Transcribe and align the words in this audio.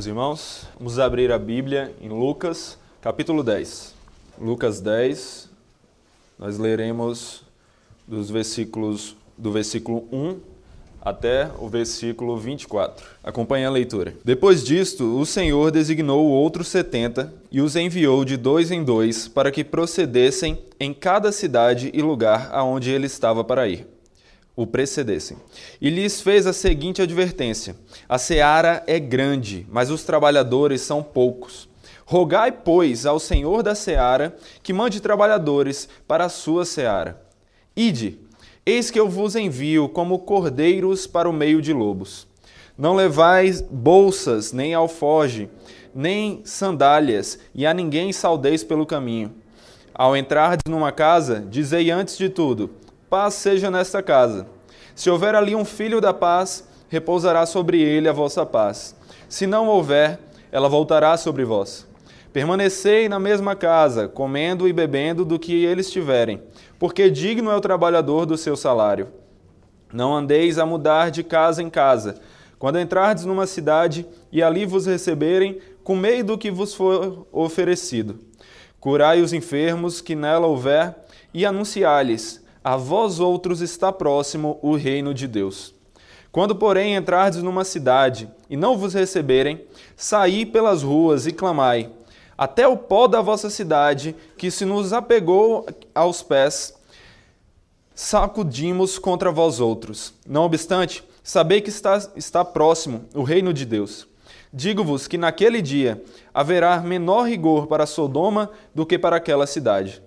Meus 0.00 0.06
irmãos, 0.06 0.66
vamos 0.78 0.98
abrir 0.98 1.30
a 1.30 1.38
Bíblia 1.38 1.94
em 2.00 2.08
Lucas, 2.08 2.78
capítulo 3.02 3.42
10. 3.42 3.94
Lucas 4.40 4.80
10, 4.80 5.50
nós 6.38 6.56
leremos 6.56 7.42
dos 8.08 8.30
versículos 8.30 9.14
do 9.36 9.52
versículo 9.52 10.08
1 10.10 10.38
até 11.02 11.50
o 11.58 11.68
versículo 11.68 12.38
24. 12.38 13.04
Acompanhe 13.22 13.66
a 13.66 13.70
leitura. 13.70 14.14
Depois 14.24 14.64
disto, 14.64 15.20
o 15.20 15.26
Senhor 15.26 15.70
designou 15.70 16.28
outros 16.28 16.68
setenta 16.68 17.30
e 17.52 17.60
os 17.60 17.76
enviou 17.76 18.24
de 18.24 18.38
dois 18.38 18.70
em 18.70 18.82
dois 18.82 19.28
para 19.28 19.50
que 19.50 19.62
procedessem 19.62 20.64
em 20.80 20.94
cada 20.94 21.30
cidade 21.30 21.90
e 21.92 22.00
lugar 22.00 22.48
aonde 22.52 22.90
ele 22.90 23.04
estava 23.04 23.44
para 23.44 23.68
ir 23.68 23.86
o 24.60 24.66
precedessem. 24.66 25.38
E 25.80 25.88
lhes 25.88 26.20
fez 26.20 26.46
a 26.46 26.52
seguinte 26.52 27.00
advertência: 27.00 27.74
A 28.06 28.18
seara 28.18 28.82
é 28.86 28.98
grande, 28.98 29.66
mas 29.70 29.90
os 29.90 30.04
trabalhadores 30.04 30.82
são 30.82 31.02
poucos. 31.02 31.68
Rogai, 32.04 32.52
pois, 32.52 33.06
ao 33.06 33.18
Senhor 33.18 33.62
da 33.62 33.74
seara 33.74 34.36
que 34.62 34.72
mande 34.72 35.00
trabalhadores 35.00 35.88
para 36.06 36.26
a 36.26 36.28
sua 36.28 36.64
seara. 36.64 37.22
Ide, 37.74 38.18
eis 38.66 38.90
que 38.90 39.00
eu 39.00 39.08
vos 39.08 39.34
envio 39.34 39.88
como 39.88 40.18
cordeiros 40.18 41.06
para 41.06 41.30
o 41.30 41.32
meio 41.32 41.62
de 41.62 41.72
lobos. 41.72 42.26
Não 42.76 42.94
levais 42.94 43.62
bolsas, 43.62 44.52
nem 44.52 44.74
alfoge, 44.74 45.48
nem 45.94 46.42
sandálias, 46.44 47.38
e 47.54 47.64
a 47.64 47.72
ninguém 47.72 48.12
saudeis 48.12 48.62
pelo 48.64 48.84
caminho. 48.84 49.32
Ao 49.94 50.16
entrardes 50.16 50.70
numa 50.70 50.92
casa, 50.92 51.46
dizei 51.48 51.90
antes 51.90 52.18
de 52.18 52.28
tudo: 52.28 52.70
paz 53.10 53.34
seja 53.34 53.70
nesta 53.70 54.02
casa. 54.02 54.46
Se 55.00 55.08
houver 55.08 55.34
ali 55.34 55.56
um 55.56 55.64
filho 55.64 55.98
da 55.98 56.12
paz, 56.12 56.62
repousará 56.90 57.46
sobre 57.46 57.80
ele 57.80 58.06
a 58.06 58.12
vossa 58.12 58.44
paz. 58.44 58.94
Se 59.30 59.46
não 59.46 59.66
houver, 59.66 60.20
ela 60.52 60.68
voltará 60.68 61.16
sobre 61.16 61.42
vós. 61.42 61.86
Permanecei 62.34 63.08
na 63.08 63.18
mesma 63.18 63.56
casa, 63.56 64.08
comendo 64.08 64.68
e 64.68 64.74
bebendo 64.74 65.24
do 65.24 65.38
que 65.38 65.64
eles 65.64 65.90
tiverem, 65.90 66.42
porque 66.78 67.08
digno 67.08 67.50
é 67.50 67.56
o 67.56 67.62
trabalhador 67.62 68.26
do 68.26 68.36
seu 68.36 68.58
salário. 68.58 69.08
Não 69.90 70.14
andeis 70.14 70.58
a 70.58 70.66
mudar 70.66 71.10
de 71.10 71.24
casa 71.24 71.62
em 71.62 71.70
casa. 71.70 72.20
Quando 72.58 72.78
entrardes 72.78 73.24
numa 73.24 73.46
cidade 73.46 74.06
e 74.30 74.42
ali 74.42 74.66
vos 74.66 74.84
receberem, 74.84 75.62
comei 75.82 76.22
do 76.22 76.36
que 76.36 76.50
vos 76.50 76.74
for 76.74 77.26
oferecido. 77.32 78.18
Curai 78.78 79.22
os 79.22 79.32
enfermos 79.32 80.02
que 80.02 80.14
nela 80.14 80.46
houver 80.46 80.94
e 81.32 81.46
anunciai-lhes 81.46 82.39
a 82.62 82.76
vós 82.76 83.20
outros 83.20 83.60
está 83.60 83.92
próximo 83.92 84.58
o 84.62 84.76
reino 84.76 85.14
de 85.14 85.26
Deus. 85.26 85.74
Quando, 86.30 86.54
porém, 86.54 86.94
entrardes 86.94 87.42
numa 87.42 87.64
cidade 87.64 88.30
e 88.48 88.56
não 88.56 88.76
vos 88.76 88.94
receberem, 88.94 89.64
saí 89.96 90.46
pelas 90.46 90.82
ruas 90.82 91.26
e 91.26 91.32
clamai, 91.32 91.90
até 92.38 92.66
o 92.66 92.76
pó 92.76 93.06
da 93.06 93.20
vossa 93.20 93.50
cidade, 93.50 94.14
que 94.38 94.50
se 94.50 94.64
nos 94.64 94.92
apegou 94.92 95.66
aos 95.94 96.22
pés, 96.22 96.74
sacudimos 97.94 98.98
contra 98.98 99.32
vós 99.32 99.60
outros. 99.60 100.14
Não 100.26 100.44
obstante, 100.44 101.04
sabei 101.22 101.60
que 101.60 101.68
está, 101.68 101.98
está 102.16 102.44
próximo 102.44 103.04
o 103.14 103.22
reino 103.22 103.52
de 103.52 103.66
Deus. 103.66 104.06
Digo-vos 104.52 105.06
que 105.06 105.18
naquele 105.18 105.60
dia 105.60 106.02
haverá 106.32 106.80
menor 106.80 107.28
rigor 107.28 107.66
para 107.66 107.86
Sodoma 107.86 108.50
do 108.74 108.86
que 108.86 108.98
para 108.98 109.16
aquela 109.16 109.46
cidade. 109.46 110.02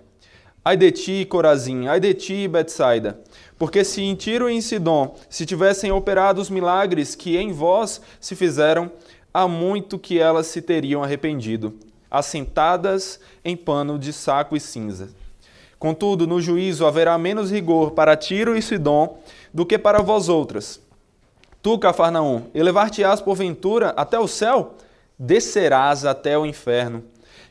Ai 0.66 0.78
de 0.78 0.90
ti, 0.90 1.26
Corazim, 1.26 1.88
ai 1.88 2.00
de 2.00 2.14
ti, 2.14 2.48
Betsaida, 2.48 3.20
porque 3.58 3.84
se 3.84 4.00
em 4.00 4.14
Tiro 4.14 4.48
e 4.48 4.54
em 4.54 4.62
Sidom 4.62 5.14
se 5.28 5.44
tivessem 5.44 5.92
operado 5.92 6.40
os 6.40 6.48
milagres 6.48 7.14
que 7.14 7.36
em 7.36 7.52
vós 7.52 8.00
se 8.18 8.34
fizeram, 8.34 8.90
há 9.32 9.46
muito 9.46 9.98
que 9.98 10.18
elas 10.18 10.46
se 10.46 10.62
teriam 10.62 11.02
arrependido, 11.02 11.74
assentadas 12.10 13.20
em 13.44 13.54
pano 13.54 13.98
de 13.98 14.10
saco 14.10 14.56
e 14.56 14.60
cinza. 14.60 15.10
Contudo, 15.78 16.26
no 16.26 16.40
juízo 16.40 16.86
haverá 16.86 17.18
menos 17.18 17.50
rigor 17.50 17.90
para 17.90 18.16
Tiro 18.16 18.56
e 18.56 18.62
Sidom 18.62 19.18
do 19.52 19.66
que 19.66 19.76
para 19.76 20.00
vós 20.00 20.30
outras. 20.30 20.80
Tu, 21.60 21.78
Cafarnaum, 21.78 22.44
elevar-te-ás 22.54 23.20
porventura 23.20 23.90
até 23.90 24.18
o 24.18 24.26
céu? 24.26 24.76
Descerás 25.18 26.06
até 26.06 26.38
o 26.38 26.46
inferno. 26.46 27.04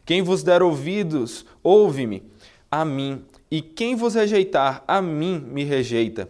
Quem 0.03 0.23
vos 0.23 0.41
der 0.41 0.63
ouvidos, 0.63 1.45
ouve-me 1.61 2.32
a 2.73 2.83
mim, 2.83 3.23
e 3.51 3.61
quem 3.61 3.95
vos 3.95 4.15
rejeitar, 4.15 4.83
a 4.87 4.99
mim 4.99 5.39
me 5.47 5.63
rejeita. 5.63 6.27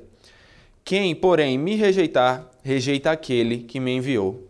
Quem, 0.83 1.15
porém, 1.15 1.57
me 1.57 1.75
rejeitar, 1.75 2.51
rejeita 2.61 3.11
aquele 3.11 3.59
que 3.59 3.79
me 3.79 3.95
enviou. 3.95 4.45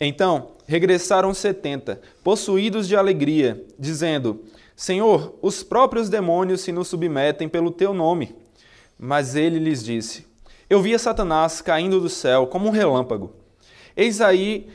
Então 0.00 0.52
regressaram 0.66 1.34
setenta, 1.34 2.00
possuídos 2.22 2.88
de 2.88 2.96
alegria, 2.96 3.62
dizendo: 3.78 4.42
Senhor, 4.74 5.34
os 5.42 5.62
próprios 5.62 6.08
demônios 6.08 6.62
se 6.62 6.72
nos 6.72 6.88
submetem 6.88 7.46
pelo 7.46 7.70
teu 7.70 7.92
nome. 7.92 8.34
Mas 8.98 9.36
ele 9.36 9.58
lhes 9.58 9.84
disse: 9.84 10.26
Eu 10.70 10.80
via 10.80 10.98
Satanás 10.98 11.60
caindo 11.60 12.00
do 12.00 12.08
céu 12.08 12.46
como 12.46 12.68
um 12.68 12.70
relâmpago. 12.70 13.34
Eis 13.94 14.22
aí 14.22 14.66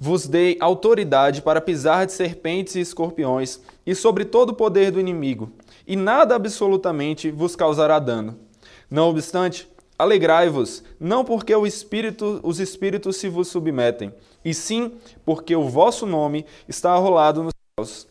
vos 0.00 0.26
dei 0.26 0.56
autoridade 0.58 1.42
para 1.42 1.60
pisar 1.60 2.06
de 2.06 2.12
serpentes 2.12 2.74
e 2.74 2.80
escorpiões 2.80 3.60
e 3.86 3.94
sobre 3.94 4.24
todo 4.24 4.50
o 4.50 4.54
poder 4.54 4.90
do 4.90 4.98
inimigo 4.98 5.52
e 5.88 5.96
nada 5.96 6.36
absolutamente 6.36 7.30
vos 7.30 7.56
causará 7.56 7.98
dano. 7.98 8.38
Não 8.90 9.08
obstante, 9.08 9.66
alegrai-vos, 9.98 10.84
não 11.00 11.24
porque 11.24 11.54
espírito, 11.66 12.40
os 12.42 12.60
espíritos 12.60 13.16
se 13.16 13.26
vos 13.28 13.48
submetem, 13.48 14.12
e 14.44 14.52
sim 14.52 14.92
porque 15.24 15.56
o 15.56 15.66
vosso 15.66 16.04
nome 16.04 16.44
está 16.68 16.92
arrolado 16.92 17.42
nos 17.42 17.54
céus. 17.78 18.06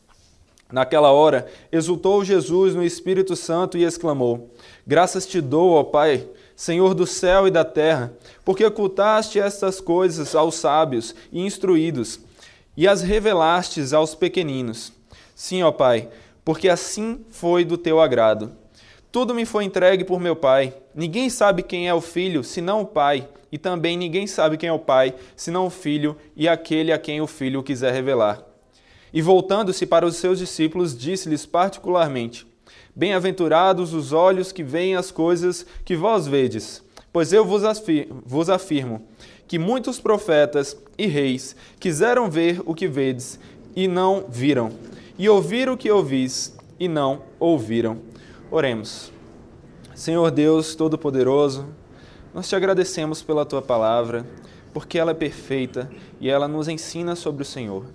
Naquela 0.72 1.12
hora, 1.12 1.48
exultou 1.72 2.26
Jesus 2.26 2.76
no 2.76 2.84
Espírito 2.84 3.36
Santo 3.36 3.78
e 3.78 3.86
exclamou: 3.86 4.52
Graças 4.86 5.26
te 5.26 5.40
dou, 5.40 5.72
ó 5.72 5.84
Pai, 5.84 6.28
Senhor 6.56 6.94
do 6.94 7.08
céu 7.08 7.48
e 7.48 7.52
da 7.52 7.64
terra, 7.64 8.12
porque 8.44 8.66
ocultaste 8.66 9.40
estas 9.40 9.80
coisas 9.80 10.36
aos 10.36 10.56
sábios 10.56 11.16
e 11.32 11.40
instruídos, 11.40 12.20
e 12.76 12.86
as 12.86 13.02
revelastes 13.02 13.94
aos 13.94 14.14
pequeninos. 14.14 14.92
Sim, 15.34 15.64
ó 15.64 15.72
Pai, 15.72 16.10
porque 16.48 16.70
assim 16.70 17.26
foi 17.30 17.66
do 17.66 17.78
teu 17.78 18.00
agrado. 18.00 18.54
Tudo 19.12 19.36
me 19.36 19.46
foi 19.46 19.66
entregue 19.66 20.06
por 20.06 20.18
meu 20.18 20.34
Pai. 20.34 20.74
Ninguém 20.96 21.30
sabe 21.30 21.62
quem 21.62 21.90
é 21.90 21.94
o 21.94 22.00
Filho, 22.00 22.42
senão 22.42 22.80
o 22.80 22.86
Pai, 22.86 23.28
e 23.52 23.58
também 23.58 23.98
ninguém 23.98 24.26
sabe 24.28 24.56
quem 24.56 24.70
é 24.70 24.72
o 24.72 24.80
Pai, 24.80 25.14
senão 25.36 25.66
o 25.66 25.70
Filho 25.70 26.16
e 26.38 26.48
aquele 26.48 26.94
a 26.94 26.98
quem 26.98 27.20
o 27.20 27.28
Filho 27.28 27.62
quiser 27.62 27.92
revelar. 27.92 28.42
E 29.14 29.22
voltando-se 29.22 29.86
para 29.86 30.06
os 30.06 30.16
seus 30.16 30.40
discípulos, 30.40 30.98
disse-lhes 30.98 31.46
particularmente: 31.46 32.48
Bem-aventurados 32.96 33.94
os 33.94 34.14
olhos 34.14 34.54
que 34.54 34.64
veem 34.64 34.96
as 34.96 35.12
coisas 35.12 35.66
que 35.84 35.98
vós 35.98 36.28
vedes, 36.28 36.82
pois 37.12 37.34
eu 37.34 37.44
vos 37.44 38.50
afirmo 38.50 39.06
que 39.50 39.60
muitos 39.60 40.00
profetas 40.00 40.78
e 40.98 41.08
reis 41.08 41.58
quiseram 41.78 42.32
ver 42.32 42.62
o 42.66 42.74
que 42.74 42.88
vedes 42.88 43.38
e 43.76 43.86
não 43.86 44.24
viram 44.30 44.72
e 45.18 45.28
ouvir 45.28 45.70
o 45.70 45.78
que 45.78 45.90
ouvis 45.90 46.56
e 46.80 46.88
não 46.88 47.24
ouviram. 47.40 48.00
Oremos. 48.52 49.12
Senhor 49.96 50.30
Deus 50.30 50.76
Todo-Poderoso, 50.76 51.68
nós 52.34 52.48
te 52.48 52.56
agradecemos 52.56 53.24
pela 53.24 53.46
tua 53.46 53.62
palavra, 53.62 54.28
porque 54.72 55.00
ela 55.00 55.12
é 55.12 55.16
perfeita 55.16 55.90
e 56.22 56.30
ela 56.30 56.48
nos 56.48 56.68
ensina 56.68 57.16
sobre 57.16 57.42
o 57.42 57.46
Senhor. 57.46 57.86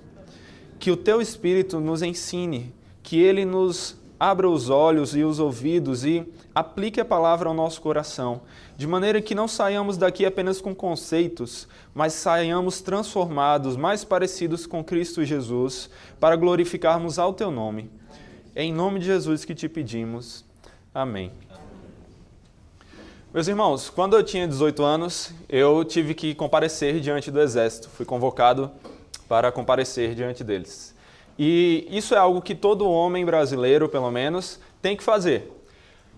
Que 0.80 0.90
o 0.90 0.96
teu 0.96 1.20
Espírito 1.20 1.78
nos 1.78 2.02
ensine, 2.02 2.74
que 3.04 3.20
ele 3.20 3.44
nos 3.44 3.96
abra 4.22 4.48
os 4.48 4.70
olhos 4.70 5.16
e 5.16 5.24
os 5.24 5.40
ouvidos 5.40 6.04
e 6.04 6.24
aplique 6.54 7.00
a 7.00 7.04
palavra 7.04 7.48
ao 7.48 7.54
nosso 7.54 7.80
coração, 7.80 8.42
de 8.76 8.86
maneira 8.86 9.20
que 9.20 9.34
não 9.34 9.48
saiamos 9.48 9.96
daqui 9.96 10.24
apenas 10.24 10.60
com 10.60 10.72
conceitos, 10.72 11.66
mas 11.92 12.12
saiamos 12.12 12.80
transformados, 12.80 13.76
mais 13.76 14.04
parecidos 14.04 14.64
com 14.64 14.84
Cristo 14.84 15.24
Jesus, 15.24 15.90
para 16.20 16.36
glorificarmos 16.36 17.18
ao 17.18 17.34
teu 17.34 17.50
nome. 17.50 17.90
É 18.54 18.62
em 18.62 18.72
nome 18.72 19.00
de 19.00 19.06
Jesus 19.06 19.44
que 19.44 19.56
te 19.56 19.68
pedimos. 19.68 20.44
Amém. 20.94 21.32
Meus 23.34 23.48
irmãos, 23.48 23.90
quando 23.90 24.16
eu 24.16 24.22
tinha 24.22 24.46
18 24.46 24.84
anos, 24.84 25.34
eu 25.48 25.84
tive 25.84 26.14
que 26.14 26.32
comparecer 26.32 27.00
diante 27.00 27.28
do 27.28 27.40
exército. 27.40 27.88
Fui 27.88 28.06
convocado 28.06 28.70
para 29.28 29.50
comparecer 29.50 30.14
diante 30.14 30.44
deles. 30.44 30.94
E 31.38 31.86
isso 31.90 32.14
é 32.14 32.18
algo 32.18 32.42
que 32.42 32.54
todo 32.54 32.88
homem 32.88 33.24
brasileiro, 33.24 33.88
pelo 33.88 34.10
menos, 34.10 34.60
tem 34.80 34.96
que 34.96 35.02
fazer. 35.02 35.50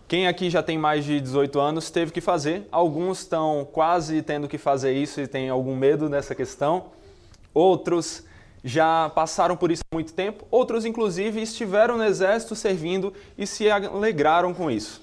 Quem 0.06 0.26
aqui 0.26 0.50
já 0.50 0.62
tem 0.62 0.76
mais 0.76 1.05
de 1.05 1.20
18 1.20 1.58
anos 1.58 1.90
teve 1.90 2.12
que 2.12 2.20
fazer. 2.20 2.66
Alguns 2.70 3.20
estão 3.20 3.66
quase 3.70 4.20
tendo 4.22 4.49
que 4.49 4.58
fazer 4.58 4.93
isso 4.93 5.20
e 5.20 5.26
têm 5.26 5.49
algum 5.49 5.75
medo 5.75 6.08
dessa 6.08 6.34
questão. 6.34 6.87
Outros 7.55 8.25
já 8.62 9.11
passaram 9.14 9.56
por 9.56 9.70
isso 9.70 9.82
há 9.90 9.94
muito 9.94 10.12
tempo. 10.12 10.44
Outros, 10.50 10.84
inclusive, 10.84 11.40
estiveram 11.40 11.96
no 11.96 12.05
exército 12.05 12.55
servindo 12.55 13.12
e 13.38 13.46
se 13.46 13.70
alegraram 13.70 14.52
com 14.52 14.70
isso. 14.70 15.00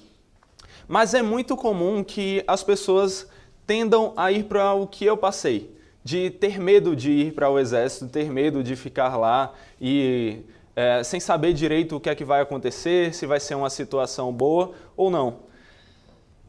Mas 0.86 1.14
é 1.14 1.22
muito 1.22 1.56
comum 1.56 2.04
que 2.04 2.44
as 2.46 2.62
pessoas 2.62 3.26
tendam 3.66 4.12
a 4.16 4.30
ir 4.30 4.44
para 4.44 4.74
o 4.74 4.86
que 4.86 5.04
eu 5.04 5.16
passei 5.16 5.81
de 6.04 6.30
ter 6.30 6.58
medo 6.58 6.96
de 6.96 7.10
ir 7.10 7.34
para 7.34 7.48
o 7.48 7.58
exército, 7.58 8.08
ter 8.08 8.30
medo 8.30 8.62
de 8.62 8.74
ficar 8.74 9.16
lá 9.16 9.52
e 9.80 10.42
é, 10.74 11.02
sem 11.04 11.20
saber 11.20 11.52
direito 11.52 11.96
o 11.96 12.00
que 12.00 12.10
é 12.10 12.14
que 12.14 12.24
vai 12.24 12.40
acontecer, 12.40 13.14
se 13.14 13.26
vai 13.26 13.38
ser 13.38 13.54
uma 13.54 13.70
situação 13.70 14.32
boa 14.32 14.72
ou 14.96 15.10
não. 15.10 15.40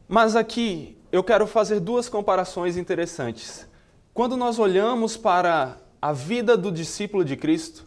Mas 0.08 0.34
aqui 0.34 0.96
eu 1.12 1.22
quero 1.22 1.46
fazer 1.46 1.80
duas 1.80 2.08
comparações 2.08 2.76
interessantes. 2.76 3.66
Quando 4.12 4.36
nós 4.36 4.58
olhamos 4.58 5.16
para 5.16 5.78
a 6.00 6.12
vida 6.12 6.56
do 6.56 6.70
discípulo 6.70 7.24
de 7.24 7.36
Cristo, 7.36 7.84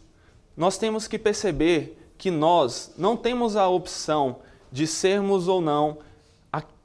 nós 0.55 0.77
temos 0.77 1.07
que 1.07 1.19
perceber 1.19 1.97
que 2.17 2.31
nós 2.31 2.93
não 2.97 3.15
temos 3.15 3.55
a 3.55 3.67
opção 3.67 4.37
de 4.71 4.87
sermos 4.87 5.47
ou 5.47 5.61
não 5.61 5.99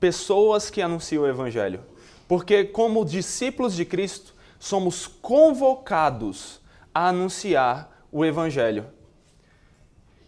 pessoas 0.02 0.68
que 0.68 0.82
anunciam 0.82 1.22
o 1.22 1.28
Evangelho. 1.28 1.78
Porque, 2.26 2.64
como 2.64 3.04
discípulos 3.04 3.72
de 3.72 3.84
Cristo, 3.84 4.34
somos 4.62 5.08
convocados 5.08 6.60
a 6.94 7.08
anunciar 7.08 8.06
o 8.12 8.24
Evangelho. 8.24 8.86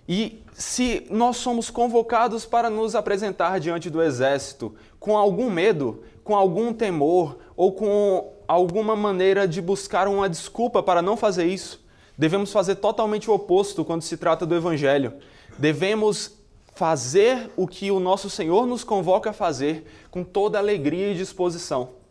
E 0.08 0.42
se 0.52 1.06
nós 1.08 1.36
somos 1.36 1.70
convocados 1.70 2.44
para 2.44 2.68
nos 2.68 2.96
apresentar 2.96 3.60
diante 3.60 3.88
do 3.88 4.02
exército 4.02 4.74
com 4.98 5.16
algum 5.16 5.48
medo, 5.48 6.02
com 6.24 6.34
algum 6.34 6.72
temor 6.72 7.38
ou 7.56 7.74
com 7.74 8.32
alguma 8.48 8.96
maneira 8.96 9.46
de 9.46 9.62
buscar 9.62 10.08
uma 10.08 10.28
desculpa 10.28 10.82
para 10.82 11.00
não 11.00 11.16
fazer 11.16 11.44
isso, 11.44 11.86
devemos 12.18 12.50
fazer 12.50 12.74
totalmente 12.74 13.30
o 13.30 13.34
oposto 13.34 13.84
quando 13.84 14.02
se 14.02 14.16
trata 14.16 14.44
do 14.44 14.56
Evangelho. 14.56 15.14
Devemos 15.56 16.32
fazer 16.74 17.52
o 17.56 17.68
que 17.68 17.88
o 17.92 18.00
nosso 18.00 18.28
Senhor 18.28 18.66
nos 18.66 18.82
convoca 18.82 19.30
a 19.30 19.32
fazer 19.32 19.86
com 20.10 20.24
toda 20.24 20.58
alegria 20.58 21.12
e 21.12 21.14
disposição. 21.14 22.02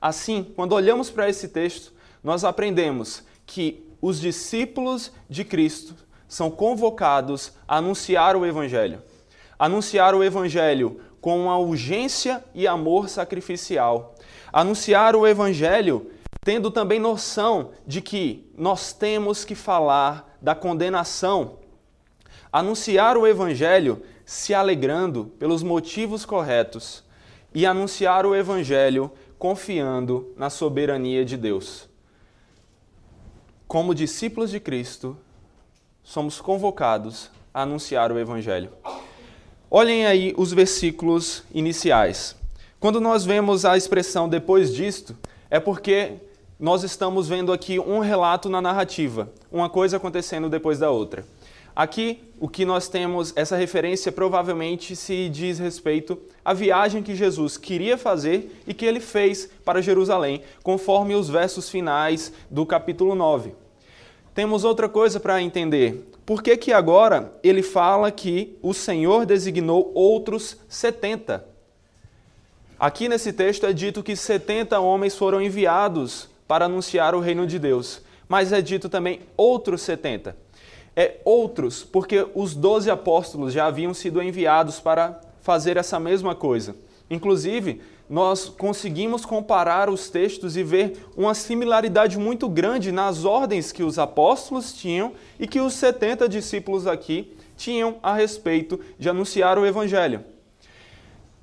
Assim, 0.00 0.52
quando 0.54 0.72
olhamos 0.72 1.10
para 1.10 1.28
esse 1.28 1.48
texto, 1.48 1.92
nós 2.22 2.44
aprendemos 2.44 3.22
que 3.44 3.84
os 4.00 4.20
discípulos 4.20 5.12
de 5.28 5.44
Cristo 5.44 5.94
são 6.28 6.50
convocados 6.50 7.52
a 7.66 7.76
anunciar 7.78 8.36
o 8.36 8.44
Evangelho. 8.44 9.02
Anunciar 9.58 10.14
o 10.14 10.22
Evangelho 10.22 11.00
com 11.20 11.40
uma 11.40 11.58
urgência 11.58 12.44
e 12.54 12.66
amor 12.66 13.08
sacrificial. 13.08 14.14
Anunciar 14.52 15.16
o 15.16 15.26
Evangelho 15.26 16.10
tendo 16.44 16.70
também 16.70 17.00
noção 17.00 17.70
de 17.84 18.00
que 18.00 18.48
nós 18.56 18.92
temos 18.92 19.44
que 19.44 19.56
falar 19.56 20.36
da 20.40 20.54
condenação. 20.54 21.58
Anunciar 22.52 23.16
o 23.16 23.26
Evangelho 23.26 24.00
se 24.24 24.54
alegrando 24.54 25.24
pelos 25.40 25.64
motivos 25.64 26.24
corretos 26.24 27.02
e 27.52 27.66
anunciar 27.66 28.24
o 28.24 28.34
Evangelho 28.34 29.10
confiando 29.46 30.34
na 30.36 30.50
soberania 30.50 31.24
de 31.24 31.36
Deus. 31.36 31.88
Como 33.68 33.94
discípulos 33.94 34.50
de 34.50 34.58
Cristo, 34.58 35.16
somos 36.02 36.40
convocados 36.40 37.30
a 37.54 37.62
anunciar 37.62 38.10
o 38.10 38.18
Evangelho. 38.18 38.70
Olhem 39.70 40.04
aí 40.04 40.34
os 40.36 40.52
versículos 40.52 41.44
iniciais. 41.54 42.34
Quando 42.80 43.00
nós 43.00 43.24
vemos 43.24 43.64
a 43.64 43.76
expressão 43.76 44.28
depois 44.28 44.74
disto, 44.74 45.16
é 45.48 45.60
porque 45.60 46.14
nós 46.58 46.82
estamos 46.82 47.28
vendo 47.28 47.52
aqui 47.52 47.78
um 47.78 48.00
relato 48.00 48.48
na 48.48 48.60
narrativa, 48.60 49.32
uma 49.48 49.70
coisa 49.70 49.96
acontecendo 49.96 50.48
depois 50.48 50.80
da 50.80 50.90
outra. 50.90 51.24
Aqui, 51.76 52.24
o 52.40 52.48
que 52.48 52.64
nós 52.64 52.88
temos, 52.88 53.32
essa 53.36 53.54
referência 53.54 54.10
provavelmente 54.10 54.96
se 54.96 55.28
diz 55.28 55.58
respeito 55.58 56.18
à 56.42 56.52
viagem 56.52 57.02
que 57.02 57.14
Jesus 57.14 57.56
queria 57.56 57.98
fazer 57.98 58.62
e 58.66 58.72
que 58.72 58.86
ele 58.86 58.98
fez 58.98 59.48
para 59.62 59.82
Jerusalém, 59.82 60.42
conforme 60.62 61.14
os 61.14 61.28
versos 61.28 61.68
finais 61.68 62.32
do 62.50 62.64
capítulo 62.66 63.14
9 63.14 63.66
temos 64.36 64.64
outra 64.64 64.86
coisa 64.86 65.18
para 65.18 65.40
entender. 65.40 66.12
Por 66.26 66.42
que, 66.42 66.58
que 66.58 66.70
agora 66.70 67.32
ele 67.42 67.62
fala 67.62 68.10
que 68.10 68.58
o 68.60 68.74
Senhor 68.74 69.24
designou 69.24 69.90
outros 69.94 70.58
70? 70.68 71.42
Aqui 72.78 73.08
nesse 73.08 73.32
texto 73.32 73.64
é 73.64 73.72
dito 73.72 74.02
que 74.02 74.14
70 74.14 74.78
homens 74.78 75.16
foram 75.16 75.40
enviados 75.40 76.28
para 76.46 76.66
anunciar 76.66 77.14
o 77.14 77.20
reino 77.20 77.46
de 77.46 77.58
Deus, 77.58 78.02
mas 78.28 78.52
é 78.52 78.60
dito 78.60 78.90
também 78.90 79.20
outros 79.38 79.80
70. 79.80 80.36
É 80.96 81.20
outros, 81.24 81.84
porque 81.84 82.26
os 82.34 82.54
doze 82.54 82.90
apóstolos 82.90 83.52
já 83.52 83.66
haviam 83.66 83.92
sido 83.92 84.22
enviados 84.22 84.80
para 84.80 85.20
fazer 85.42 85.76
essa 85.76 86.00
mesma 86.00 86.34
coisa. 86.34 86.74
Inclusive, 87.10 87.82
nós 88.08 88.48
conseguimos 88.48 89.24
comparar 89.24 89.90
os 89.90 90.08
textos 90.08 90.56
e 90.56 90.62
ver 90.62 90.96
uma 91.16 91.34
similaridade 91.34 92.18
muito 92.18 92.48
grande 92.48 92.90
nas 92.90 93.24
ordens 93.24 93.72
que 93.72 93.82
os 93.82 93.98
apóstolos 93.98 94.72
tinham 94.72 95.12
e 95.38 95.46
que 95.46 95.60
os 95.60 95.74
70 95.74 96.28
discípulos 96.28 96.86
aqui 96.86 97.36
tinham 97.56 97.96
a 98.02 98.14
respeito 98.14 98.80
de 98.98 99.08
anunciar 99.08 99.58
o 99.58 99.66
Evangelho. 99.66 100.24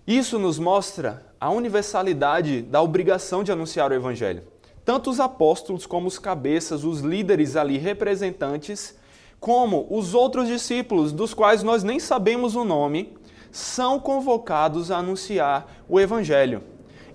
Isso 0.07 0.39
nos 0.39 0.57
mostra 0.57 1.25
a 1.39 1.49
universalidade 1.49 2.61
da 2.61 2.81
obrigação 2.81 3.43
de 3.43 3.51
anunciar 3.51 3.91
o 3.91 3.95
Evangelho. 3.95 4.43
Tanto 4.85 5.09
os 5.09 5.19
apóstolos, 5.19 5.85
como 5.85 6.07
os 6.07 6.19
cabeças, 6.19 6.83
os 6.83 6.99
líderes 6.99 7.55
ali 7.55 7.77
representantes, 7.77 8.95
como 9.43 9.85
os 9.89 10.13
outros 10.13 10.47
discípulos, 10.47 11.11
dos 11.11 11.33
quais 11.33 11.63
nós 11.63 11.83
nem 11.83 11.99
sabemos 11.99 12.55
o 12.55 12.63
nome, 12.63 13.11
são 13.51 13.99
convocados 13.99 14.89
a 14.89 14.99
anunciar 14.99 15.83
o 15.89 15.99
Evangelho. 15.99 16.63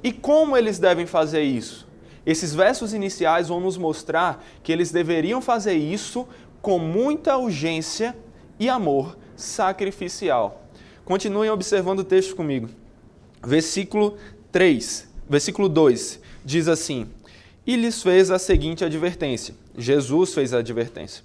E 0.04 0.12
como 0.12 0.54
eles 0.54 0.78
devem 0.78 1.06
fazer 1.06 1.40
isso? 1.40 1.88
Esses 2.26 2.54
versos 2.54 2.92
iniciais 2.92 3.48
vão 3.48 3.60
nos 3.60 3.78
mostrar 3.78 4.44
que 4.62 4.70
eles 4.70 4.90
deveriam 4.90 5.40
fazer 5.40 5.72
isso 5.72 6.28
com 6.60 6.78
muita 6.78 7.38
urgência 7.38 8.14
e 8.60 8.68
amor 8.68 9.16
sacrificial. 9.34 10.66
Continuem 11.06 11.48
observando 11.48 12.00
o 12.00 12.04
texto 12.04 12.36
comigo. 12.36 12.68
Versículo 13.42 14.18
3, 14.52 15.08
versículo 15.26 15.66
2 15.66 16.20
diz 16.44 16.68
assim: 16.68 17.08
E 17.66 17.74
lhes 17.74 18.02
fez 18.02 18.30
a 18.30 18.38
seguinte 18.38 18.84
advertência. 18.84 19.54
Jesus 19.78 20.34
fez 20.34 20.52
a 20.52 20.58
advertência: 20.58 21.24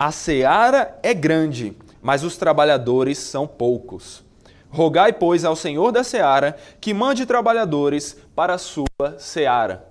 A 0.00 0.12
seara 0.12 0.96
é 1.02 1.12
grande, 1.12 1.76
mas 2.00 2.22
os 2.22 2.36
trabalhadores 2.36 3.18
são 3.18 3.48
poucos. 3.48 4.22
Rogai, 4.70 5.12
pois, 5.12 5.44
ao 5.44 5.56
Senhor 5.56 5.90
da 5.90 6.04
seara 6.04 6.56
que 6.80 6.94
mande 6.94 7.26
trabalhadores 7.26 8.16
para 8.32 8.54
a 8.54 8.58
sua 8.58 8.86
seara. 9.18 9.88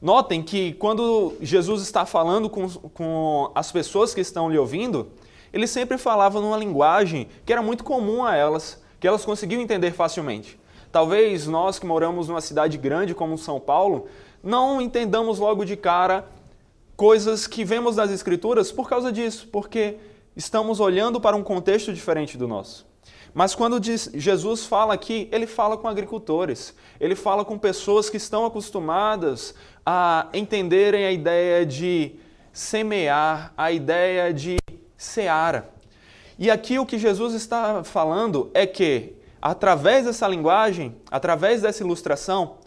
Notem 0.00 0.42
que 0.42 0.72
quando 0.72 1.34
Jesus 1.42 1.82
está 1.82 2.06
falando 2.06 2.48
com, 2.48 2.70
com 2.70 3.52
as 3.54 3.70
pessoas 3.70 4.14
que 4.14 4.22
estão 4.22 4.50
lhe 4.50 4.56
ouvindo, 4.56 5.10
ele 5.52 5.66
sempre 5.66 5.98
falava 5.98 6.40
numa 6.40 6.56
linguagem 6.56 7.28
que 7.44 7.52
era 7.52 7.60
muito 7.60 7.84
comum 7.84 8.24
a 8.24 8.34
elas, 8.34 8.82
que 8.98 9.06
elas 9.06 9.26
conseguiam 9.26 9.60
entender 9.60 9.90
facilmente. 9.90 10.58
Talvez 10.90 11.46
nós 11.46 11.78
que 11.78 11.84
moramos 11.84 12.28
numa 12.28 12.40
cidade 12.40 12.78
grande 12.78 13.14
como 13.14 13.36
São 13.36 13.60
Paulo, 13.60 14.06
não 14.42 14.80
entendamos 14.80 15.38
logo 15.38 15.66
de 15.66 15.76
cara 15.76 16.26
coisas 17.00 17.46
que 17.46 17.64
vemos 17.64 17.96
nas 17.96 18.10
Escrituras 18.10 18.70
por 18.70 18.86
causa 18.86 19.10
disso, 19.10 19.48
porque 19.50 19.96
estamos 20.36 20.80
olhando 20.80 21.18
para 21.18 21.34
um 21.34 21.42
contexto 21.42 21.94
diferente 21.94 22.36
do 22.36 22.46
nosso. 22.46 22.86
Mas 23.32 23.54
quando 23.54 23.80
diz, 23.80 24.10
Jesus 24.12 24.66
fala 24.66 24.92
aqui, 24.92 25.26
ele 25.32 25.46
fala 25.46 25.78
com 25.78 25.88
agricultores, 25.88 26.74
ele 27.00 27.16
fala 27.16 27.42
com 27.42 27.56
pessoas 27.56 28.10
que 28.10 28.18
estão 28.18 28.44
acostumadas 28.44 29.54
a 29.86 30.28
entenderem 30.34 31.06
a 31.06 31.10
ideia 31.10 31.64
de 31.64 32.16
semear, 32.52 33.54
a 33.56 33.72
ideia 33.72 34.30
de 34.30 34.58
seara. 34.94 35.70
E 36.38 36.50
aqui 36.50 36.78
o 36.78 36.84
que 36.84 36.98
Jesus 36.98 37.32
está 37.32 37.82
falando 37.82 38.50
é 38.52 38.66
que, 38.66 39.14
através 39.40 40.04
dessa 40.04 40.28
linguagem, 40.28 40.94
através 41.10 41.62
dessa 41.62 41.82
ilustração, 41.82 42.58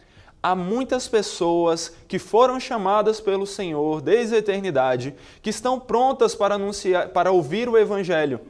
há 0.43 0.53
muitas 0.53 1.07
pessoas 1.07 1.93
que 2.07 2.19
foram 2.19 2.59
chamadas 2.59 3.21
pelo 3.21 3.47
Senhor 3.47 4.01
desde 4.01 4.35
a 4.35 4.39
eternidade, 4.39 5.15
que 5.41 5.49
estão 5.49 5.79
prontas 5.79 6.35
para 6.35 6.55
anunciar, 6.55 7.07
para 7.09 7.31
ouvir 7.31 7.67
o 7.69 7.77
evangelho 7.77 8.41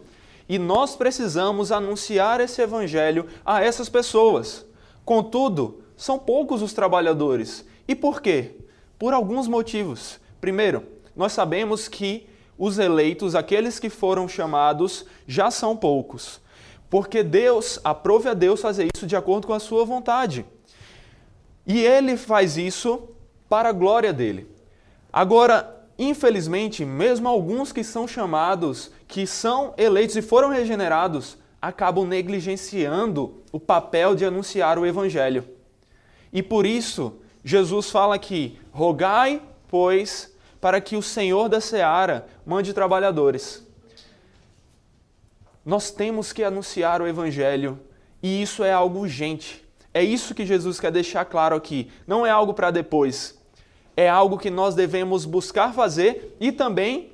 e 0.48 0.60
nós 0.60 0.96
precisamos 0.96 1.72
anunciar 1.72 2.40
esse 2.40 2.62
evangelho 2.62 3.28
a 3.46 3.64
essas 3.64 3.90
pessoas. 3.90 4.66
Contudo, 5.06 5.82
são 5.96 6.20
poucos 6.20 6.62
os 6.62 6.74
trabalhadores. 6.74 7.66
E 7.88 7.96
por 7.96 8.22
quê? 8.22 8.58
Por 9.00 9.14
alguns 9.14 9.48
motivos. 9.48 10.20
Primeiro, 10.42 10.84
nós 11.16 11.34
sabemos 11.34 11.88
que 11.88 12.28
os 12.58 12.78
eleitos, 12.78 13.36
aqueles 13.36 13.80
que 13.80 13.90
foram 13.90 14.28
chamados, 14.28 15.06
já 15.26 15.50
são 15.50 15.76
poucos. 15.76 16.42
Porque 16.90 17.24
Deus, 17.24 17.80
aprove 17.84 18.30
a 18.30 18.34
Deus 18.34 18.62
fazer 18.62 18.90
isso 18.96 19.08
de 19.08 19.16
acordo 19.16 19.48
com 19.48 19.54
a 19.54 19.60
sua 19.60 19.84
vontade. 19.84 20.46
E 21.66 21.82
ele 21.82 22.18
faz 22.18 22.58
isso 22.58 23.10
para 23.50 23.70
a 23.70 23.74
glória 23.74 24.12
dele. 24.12 24.50
Agora, 25.12 25.86
infelizmente, 25.98 26.84
mesmo 26.84 27.28
alguns 27.28 27.72
que 27.72 27.84
são 27.84 28.08
chamados, 28.08 28.92
que 29.08 29.26
são 29.26 29.74
eleitos 29.78 30.16
e 30.16 30.22
foram 30.22 30.50
regenerados, 30.50 31.38
acabam 31.62 32.06
negligenciando 32.06 33.42
o 33.52 33.60
papel 33.60 34.16
de 34.16 34.26
anunciar 34.26 34.78
o 34.78 34.86
evangelho. 34.86 35.48
E 36.32 36.44
por 36.44 36.66
isso, 36.66 37.20
Jesus 37.44 37.90
fala 37.90 38.16
aqui: 38.16 38.60
rogai 38.72 39.42
pois, 39.74 40.32
para 40.62 40.80
que 40.80 40.96
o 40.96 41.02
Senhor 41.02 41.50
da 41.50 41.60
seara 41.60 42.28
mande 42.46 42.76
trabalhadores. 42.76 43.66
Nós 45.66 45.90
temos 45.90 46.32
que 46.32 46.44
anunciar 46.44 47.02
o 47.02 47.08
Evangelho 47.08 47.80
e 48.22 48.40
isso 48.44 48.64
é 48.64 48.72
algo 48.72 49.00
urgente. 49.00 49.63
É 49.94 50.04
isso 50.04 50.34
que 50.34 50.46
Jesus 50.46 50.80
quer 50.80 50.92
deixar 50.92 51.26
claro 51.26 51.56
aqui. 51.56 51.90
Não 52.08 52.26
é 52.26 52.30
algo 52.30 52.54
para 52.54 52.72
depois. 52.72 53.38
É 53.96 54.10
algo 54.10 54.40
que 54.40 54.50
nós 54.50 54.74
devemos 54.74 55.26
buscar 55.26 55.74
fazer 55.74 56.36
e 56.40 56.52
também 56.52 57.12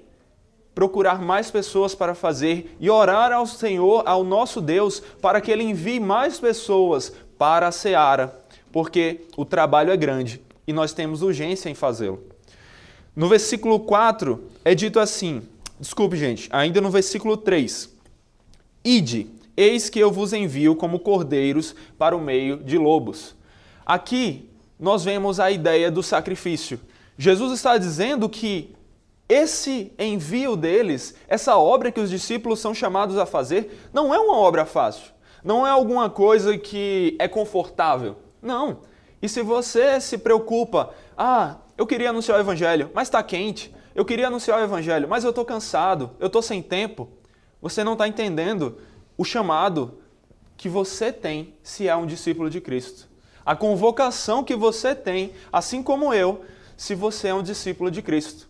procurar 0.73 1.21
mais 1.21 1.51
pessoas 1.51 1.93
para 1.93 2.15
fazer 2.15 2.75
e 2.79 2.89
orar 2.89 3.33
ao 3.33 3.45
Senhor, 3.45 4.03
ao 4.05 4.23
nosso 4.23 4.61
Deus, 4.61 5.01
para 5.21 5.41
que 5.41 5.51
Ele 5.51 5.63
envie 5.63 5.99
mais 5.99 6.39
pessoas 6.39 7.13
para 7.37 7.67
a 7.67 7.71
seara, 7.71 8.39
porque 8.71 9.25
o 9.35 9.43
trabalho 9.43 9.91
é 9.91 9.97
grande 9.97 10.41
e 10.65 10.71
nós 10.71 10.93
temos 10.93 11.21
urgência 11.21 11.69
em 11.69 11.75
fazê-lo. 11.75 12.23
No 13.13 13.27
versículo 13.27 13.79
4 13.81 14.41
é 14.63 14.73
dito 14.73 14.99
assim: 14.99 15.41
desculpe, 15.79 16.15
gente, 16.15 16.47
ainda 16.51 16.79
no 16.79 16.89
versículo 16.89 17.35
3: 17.35 17.89
Ide, 18.85 19.27
eis 19.59 19.89
que 19.89 19.99
eu 19.99 20.09
vos 20.09 20.31
envio 20.31 20.73
como 20.73 20.99
cordeiros 20.99 21.75
para 21.97 22.15
o 22.15 22.21
meio 22.21 22.57
de 22.57 22.77
lobos. 22.77 23.35
Aqui 23.85 24.49
nós 24.79 25.03
vemos 25.03 25.37
a 25.39 25.51
ideia 25.51 25.91
do 25.91 26.01
sacrifício. 26.01 26.79
Jesus 27.17 27.51
está 27.51 27.77
dizendo 27.77 28.29
que 28.29 28.73
esse 29.27 29.91
envio 29.99 30.55
deles, 30.55 31.13
essa 31.27 31.57
obra 31.57 31.91
que 31.91 31.99
os 31.99 32.09
discípulos 32.09 32.61
são 32.61 32.73
chamados 32.73 33.17
a 33.17 33.25
fazer, 33.25 33.89
não 33.91 34.13
é 34.13 34.19
uma 34.19 34.37
obra 34.37 34.65
fácil. 34.65 35.11
Não 35.43 35.67
é 35.67 35.69
alguma 35.69 36.09
coisa 36.09 36.57
que 36.57 37.17
é 37.19 37.27
confortável. 37.27 38.15
Não. 38.41 38.79
E 39.21 39.27
se 39.27 39.41
você 39.41 39.99
se 39.99 40.17
preocupa, 40.17 40.91
ah, 41.17 41.57
eu 41.77 41.85
queria 41.85 42.11
anunciar 42.11 42.37
o 42.37 42.41
evangelho, 42.41 42.89
mas 42.93 43.09
está 43.09 43.21
quente. 43.21 43.73
Eu 43.93 44.05
queria 44.05 44.27
anunciar 44.27 44.59
o 44.59 44.63
evangelho, 44.63 45.07
mas 45.09 45.25
eu 45.25 45.31
estou 45.31 45.43
cansado, 45.43 46.11
eu 46.17 46.27
estou 46.27 46.41
sem 46.41 46.61
tempo. 46.61 47.09
Você 47.61 47.83
não 47.83 47.93
está 47.93 48.07
entendendo 48.07 48.77
o 49.19 49.25
chamado 49.25 49.99
que 50.55 50.69
você 50.69 51.11
tem 51.11 51.53
se 51.61 51.89
é 51.89 51.93
um 51.93 52.05
discípulo 52.05 52.49
de 52.49 52.61
Cristo. 52.61 53.05
A 53.45 53.53
convocação 53.53 54.45
que 54.45 54.55
você 54.55 54.95
tem, 54.95 55.33
assim 55.51 55.83
como 55.83 56.13
eu, 56.13 56.45
se 56.77 56.95
você 56.95 57.27
é 57.27 57.33
um 57.33 57.43
discípulo 57.43 57.91
de 57.91 58.01
Cristo. 58.01 58.47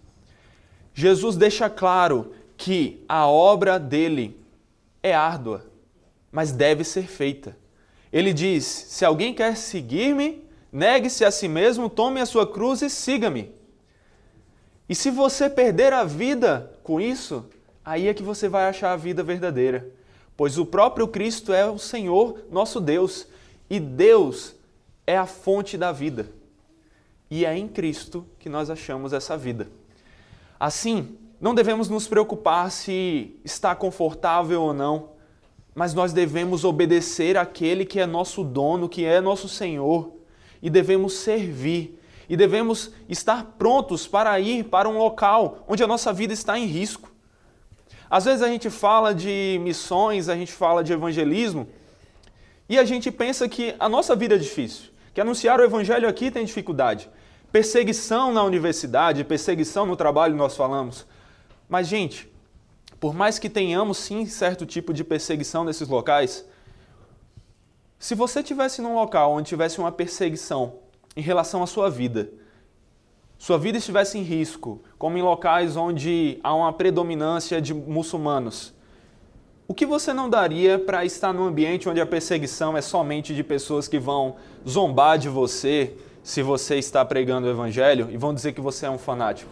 Jesus 0.93 1.35
deixa 1.35 1.71
claro 1.71 2.35
que 2.55 3.03
a 3.09 3.25
obra 3.27 3.79
dele 3.79 4.39
é 5.01 5.11
árdua, 5.11 5.65
mas 6.31 6.51
deve 6.51 6.83
ser 6.83 7.07
feita. 7.07 7.57
Ele 8.13 8.31
diz: 8.31 8.63
se 8.63 9.03
alguém 9.03 9.33
quer 9.33 9.57
seguir-me, 9.57 10.47
negue-se 10.71 11.25
a 11.25 11.31
si 11.31 11.47
mesmo, 11.47 11.89
tome 11.89 12.21
a 12.21 12.27
sua 12.27 12.45
cruz 12.45 12.83
e 12.83 12.91
siga-me. 12.91 13.51
E 14.87 14.93
se 14.93 15.09
você 15.09 15.49
perder 15.49 15.93
a 15.93 16.03
vida 16.03 16.71
com 16.83 17.01
isso, 17.01 17.49
aí 17.83 18.07
é 18.07 18.13
que 18.13 18.21
você 18.21 18.47
vai 18.47 18.69
achar 18.69 18.91
a 18.91 18.97
vida 18.97 19.23
verdadeira. 19.23 19.97
Pois 20.39 20.57
o 20.57 20.65
próprio 20.65 21.05
Cristo 21.05 21.51
é 21.51 21.69
o 21.69 21.77
Senhor, 21.77 22.45
nosso 22.49 22.79
Deus, 22.79 23.27
e 23.69 23.77
Deus 23.77 24.55
é 25.05 25.17
a 25.17 25.25
fonte 25.25 25.77
da 25.77 25.91
vida. 25.91 26.31
E 27.29 27.45
é 27.45 27.57
em 27.57 27.67
Cristo 27.67 28.25
que 28.39 28.47
nós 28.47 28.69
achamos 28.69 29.11
essa 29.11 29.37
vida. 29.37 29.69
Assim, 30.57 31.17
não 31.41 31.53
devemos 31.53 31.89
nos 31.89 32.07
preocupar 32.07 32.71
se 32.71 33.37
está 33.43 33.75
confortável 33.75 34.61
ou 34.61 34.73
não, 34.73 35.09
mas 35.75 35.93
nós 35.93 36.13
devemos 36.13 36.63
obedecer 36.63 37.35
àquele 37.35 37.83
que 37.83 37.99
é 37.99 38.05
nosso 38.05 38.41
dono, 38.41 38.87
que 38.87 39.03
é 39.03 39.19
nosso 39.19 39.49
Senhor, 39.49 40.13
e 40.61 40.69
devemos 40.69 41.15
servir, 41.15 41.99
e 42.29 42.37
devemos 42.37 42.93
estar 43.09 43.55
prontos 43.57 44.07
para 44.07 44.39
ir 44.39 44.63
para 44.63 44.87
um 44.87 44.99
local 44.99 45.65
onde 45.67 45.83
a 45.83 45.87
nossa 45.87 46.13
vida 46.13 46.31
está 46.31 46.57
em 46.57 46.65
risco. 46.65 47.08
Às 48.09 48.25
vezes 48.25 48.41
a 48.41 48.47
gente 48.47 48.69
fala 48.69 49.13
de 49.13 49.59
missões, 49.61 50.29
a 50.29 50.35
gente 50.35 50.51
fala 50.51 50.83
de 50.83 50.91
evangelismo, 50.91 51.67
e 52.67 52.77
a 52.77 52.83
gente 52.83 53.11
pensa 53.11 53.47
que 53.47 53.75
a 53.79 53.87
nossa 53.87 54.15
vida 54.15 54.35
é 54.35 54.37
difícil, 54.37 54.89
que 55.13 55.21
anunciar 55.21 55.59
o 55.59 55.63
evangelho 55.63 56.07
aqui 56.07 56.31
tem 56.31 56.45
dificuldade. 56.45 57.09
Perseguição 57.51 58.31
na 58.31 58.43
universidade, 58.43 59.23
perseguição 59.23 59.85
no 59.85 59.95
trabalho, 59.95 60.35
nós 60.35 60.55
falamos. 60.55 61.05
Mas, 61.67 61.87
gente, 61.87 62.31
por 62.99 63.13
mais 63.13 63.39
que 63.39 63.49
tenhamos 63.49 63.97
sim 63.97 64.25
certo 64.25 64.65
tipo 64.65 64.93
de 64.93 65.03
perseguição 65.03 65.63
nesses 65.63 65.87
locais, 65.87 66.45
se 67.97 68.15
você 68.15 68.41
tivesse 68.41 68.81
num 68.81 68.95
local 68.95 69.33
onde 69.33 69.49
tivesse 69.49 69.79
uma 69.79 69.91
perseguição 69.91 70.75
em 71.15 71.21
relação 71.21 71.61
à 71.61 71.67
sua 71.67 71.89
vida, 71.89 72.29
sua 73.39 73.57
vida 73.57 73.79
estivesse 73.79 74.19
em 74.19 74.21
risco, 74.21 74.81
como 74.99 75.17
em 75.17 75.23
locais 75.23 75.75
onde 75.75 76.39
há 76.43 76.53
uma 76.53 76.71
predominância 76.71 77.59
de 77.59 77.73
muçulmanos, 77.73 78.73
o 79.67 79.73
que 79.73 79.85
você 79.85 80.13
não 80.13 80.29
daria 80.29 80.79
para 80.79 81.05
estar 81.05 81.31
num 81.31 81.45
ambiente 81.45 81.87
onde 81.87 82.01
a 82.01 82.05
perseguição 82.05 82.75
é 82.75 82.81
somente 82.81 83.35
de 83.35 83.43
pessoas 83.43 83.87
que 83.87 83.99
vão 83.99 84.35
zombar 84.67 85.17
de 85.17 85.29
você, 85.29 85.95
se 86.23 86.41
você 86.41 86.77
está 86.77 87.05
pregando 87.05 87.47
o 87.47 87.49
evangelho 87.49 88.09
e 88.11 88.17
vão 88.17 88.33
dizer 88.33 88.53
que 88.53 88.59
você 88.59 88.85
é 88.85 88.89
um 88.89 88.97
fanático. 88.97 89.51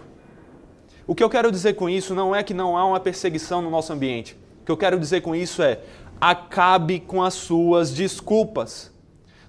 O 1.06 1.16
que 1.16 1.24
eu 1.24 1.30
quero 1.30 1.52
dizer 1.52 1.74
com 1.74 1.90
isso 1.90 2.14
não 2.14 2.36
é 2.36 2.44
que 2.44 2.54
não 2.54 2.78
há 2.78 2.86
uma 2.86 3.00
perseguição 3.00 3.62
no 3.62 3.70
nosso 3.70 3.94
ambiente. 3.94 4.38
O 4.62 4.66
que 4.66 4.72
eu 4.72 4.78
quero 4.78 5.00
dizer 5.00 5.22
com 5.22 5.34
isso 5.34 5.64
é 5.64 5.80
acabe 6.20 7.00
com 7.00 7.24
as 7.24 7.36
suas 7.36 7.92
desculpas. 7.94 8.92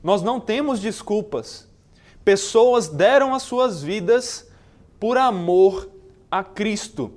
Nós 0.02 0.22
não 0.22 0.38
temos 0.38 0.80
desculpas. 0.80 1.67
Pessoas 2.28 2.88
deram 2.88 3.34
as 3.34 3.42
suas 3.42 3.82
vidas 3.82 4.46
por 5.00 5.16
amor 5.16 5.88
a 6.30 6.44
Cristo. 6.44 7.10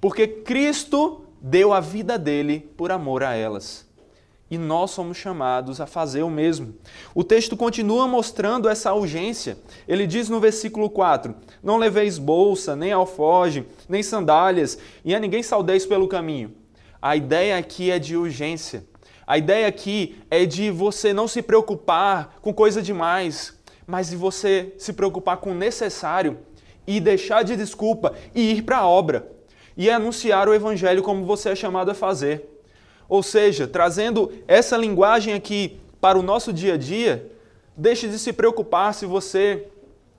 Porque 0.00 0.26
Cristo 0.26 1.26
deu 1.38 1.74
a 1.74 1.80
vida 1.80 2.18
dele 2.18 2.60
por 2.74 2.90
amor 2.90 3.22
a 3.22 3.34
elas 3.34 3.86
e 4.50 4.56
nós 4.56 4.92
somos 4.92 5.18
chamados 5.18 5.78
a 5.78 5.86
fazer 5.86 6.22
o 6.22 6.30
mesmo. 6.30 6.74
O 7.14 7.22
texto 7.22 7.54
continua 7.54 8.08
mostrando 8.08 8.66
essa 8.66 8.94
urgência. 8.94 9.58
Ele 9.86 10.06
diz 10.06 10.30
no 10.30 10.40
versículo 10.40 10.88
4: 10.88 11.34
Não 11.62 11.76
leveis 11.76 12.16
bolsa, 12.16 12.74
nem 12.74 12.92
alfoge, 12.92 13.66
nem 13.86 14.02
sandálias, 14.02 14.78
e 15.04 15.14
a 15.14 15.20
ninguém 15.20 15.42
saudeis 15.42 15.84
pelo 15.84 16.08
caminho. 16.08 16.54
A 17.02 17.14
ideia 17.14 17.58
aqui 17.58 17.90
é 17.90 17.98
de 17.98 18.16
urgência. 18.16 18.88
A 19.26 19.36
ideia 19.36 19.68
aqui 19.68 20.18
é 20.30 20.46
de 20.46 20.70
você 20.70 21.12
não 21.12 21.28
se 21.28 21.42
preocupar 21.42 22.38
com 22.40 22.54
coisa 22.54 22.80
demais, 22.82 23.59
mas 23.90 24.08
de 24.08 24.16
você 24.16 24.72
se 24.78 24.92
preocupar 24.92 25.38
com 25.38 25.50
o 25.50 25.54
necessário 25.54 26.38
e 26.86 27.00
deixar 27.00 27.42
de 27.42 27.56
desculpa 27.56 28.14
e 28.32 28.52
ir 28.52 28.62
para 28.62 28.78
a 28.78 28.86
obra 28.86 29.26
e 29.76 29.90
anunciar 29.90 30.48
o 30.48 30.54
evangelho 30.54 31.02
como 31.02 31.24
você 31.24 31.50
é 31.50 31.56
chamado 31.56 31.90
a 31.90 31.94
fazer. 31.94 32.62
Ou 33.08 33.20
seja, 33.20 33.66
trazendo 33.66 34.32
essa 34.46 34.76
linguagem 34.76 35.34
aqui 35.34 35.80
para 36.00 36.16
o 36.16 36.22
nosso 36.22 36.52
dia 36.52 36.74
a 36.74 36.76
dia, 36.76 37.32
deixe 37.76 38.06
de 38.06 38.16
se 38.16 38.32
preocupar 38.32 38.94
se 38.94 39.06
você 39.06 39.66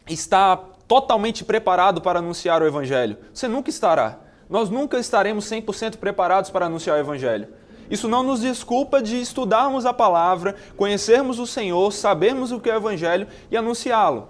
está 0.06 0.58
totalmente 0.86 1.46
preparado 1.46 2.02
para 2.02 2.20
anunciar 2.20 2.62
o 2.62 2.68
Evangelho. 2.68 3.18
Você 3.34 3.48
nunca 3.48 3.70
estará. 3.70 4.20
Nós 4.50 4.70
nunca 4.70 5.00
estaremos 5.00 5.46
100% 5.46 5.96
preparados 5.96 6.50
para 6.50 6.66
anunciar 6.66 6.98
o 6.98 7.00
Evangelho. 7.00 7.48
Isso 7.90 8.08
não 8.08 8.24
nos 8.24 8.42
desculpa 8.42 9.02
de 9.02 9.20
estudarmos 9.20 9.86
a 9.86 9.94
palavra, 9.94 10.56
conhecermos 10.78 11.40
o 11.40 11.48
Senhor, 11.48 11.92
sabermos 11.92 12.52
o 12.52 12.60
que 12.60 12.70
é 12.70 12.74
o 12.74 12.78
Evangelho 12.78 13.28
e 13.50 13.58
anunciá-lo. 13.58 14.30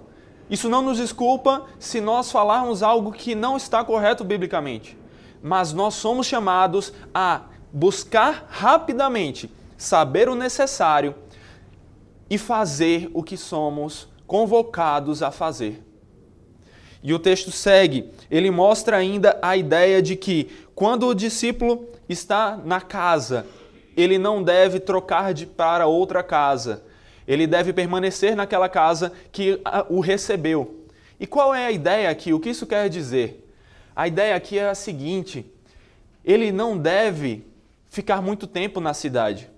Isso 0.50 0.68
não 0.68 0.82
nos 0.82 0.98
desculpa 0.98 1.66
se 1.78 2.00
nós 2.00 2.30
falarmos 2.30 2.82
algo 2.82 3.12
que 3.12 3.34
não 3.34 3.56
está 3.56 3.84
correto 3.84 4.24
biblicamente. 4.24 4.98
Mas 5.42 5.72
nós 5.72 5.94
somos 5.94 6.26
chamados 6.26 6.92
a 7.14 7.42
buscar 7.72 8.46
rapidamente 8.50 9.50
saber 9.76 10.28
o 10.28 10.34
necessário 10.34 11.14
e 12.28 12.38
fazer 12.38 13.10
o 13.14 13.22
que 13.22 13.36
somos 13.36 14.08
convocados 14.26 15.22
a 15.22 15.30
fazer. 15.30 15.82
E 17.02 17.12
o 17.12 17.18
texto 17.18 17.50
segue, 17.50 18.10
ele 18.30 18.50
mostra 18.50 18.96
ainda 18.96 19.38
a 19.42 19.56
ideia 19.56 20.00
de 20.00 20.14
que 20.14 20.48
quando 20.74 21.06
o 21.08 21.14
discípulo 21.14 21.88
está 22.12 22.58
na 22.64 22.80
casa, 22.80 23.46
ele 23.96 24.18
não 24.18 24.42
deve 24.42 24.80
trocar 24.80 25.34
de 25.34 25.46
para 25.46 25.86
outra 25.86 26.22
casa. 26.22 26.84
Ele 27.26 27.46
deve 27.46 27.72
permanecer 27.72 28.34
naquela 28.34 28.68
casa 28.68 29.12
que 29.30 29.60
o 29.88 30.00
recebeu. 30.00 30.86
E 31.20 31.26
qual 31.26 31.54
é 31.54 31.66
a 31.66 31.70
ideia 31.70 32.10
aqui? 32.10 32.32
O 32.32 32.40
que 32.40 32.50
isso 32.50 32.66
quer 32.66 32.88
dizer? 32.88 33.48
A 33.94 34.08
ideia 34.08 34.34
aqui 34.34 34.58
é 34.58 34.68
a 34.68 34.74
seguinte: 34.74 35.46
ele 36.24 36.50
não 36.50 36.76
deve 36.76 37.46
ficar 37.88 38.20
muito 38.20 38.46
tempo 38.46 38.80
na 38.80 38.94
cidade. 38.94 39.50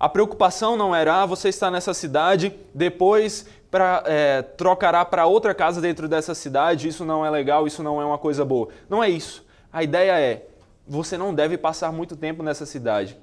A 0.00 0.08
preocupação 0.08 0.76
não 0.76 0.92
era, 0.92 1.22
ah, 1.22 1.26
você 1.26 1.48
está 1.48 1.70
nessa 1.70 1.94
cidade, 1.94 2.52
depois 2.74 3.46
pra, 3.70 4.02
é, 4.04 4.42
trocará 4.42 5.04
para 5.04 5.26
outra 5.26 5.54
casa 5.54 5.80
dentro 5.80 6.08
dessa 6.08 6.34
cidade, 6.34 6.88
isso 6.88 7.04
não 7.04 7.24
é 7.24 7.30
legal, 7.30 7.66
isso 7.66 7.82
não 7.82 8.00
é 8.00 8.04
uma 8.04 8.18
coisa 8.18 8.44
boa. 8.44 8.68
Não 8.88 9.02
é 9.02 9.08
isso. 9.08 9.46
A 9.72 9.82
ideia 9.82 10.18
é, 10.18 10.46
você 10.86 11.16
não 11.16 11.34
deve 11.34 11.56
passar 11.56 11.92
muito 11.92 12.16
tempo 12.16 12.42
nessa 12.42 12.66
cidade. 12.66 13.16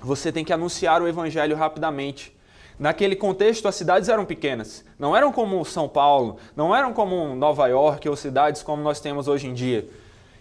Você 0.00 0.30
tem 0.30 0.44
que 0.44 0.52
anunciar 0.52 1.02
o 1.02 1.08
evangelho 1.08 1.56
rapidamente. 1.56 2.36
Naquele 2.78 3.16
contexto, 3.16 3.66
as 3.66 3.74
cidades 3.74 4.08
eram 4.08 4.24
pequenas. 4.24 4.84
Não 4.98 5.16
eram 5.16 5.32
como 5.32 5.64
São 5.64 5.88
Paulo, 5.88 6.36
não 6.54 6.74
eram 6.74 6.92
como 6.92 7.34
Nova 7.34 7.66
York 7.66 8.08
ou 8.08 8.14
cidades 8.14 8.62
como 8.62 8.82
nós 8.82 9.00
temos 9.00 9.26
hoje 9.26 9.48
em 9.48 9.54
dia. 9.54 9.88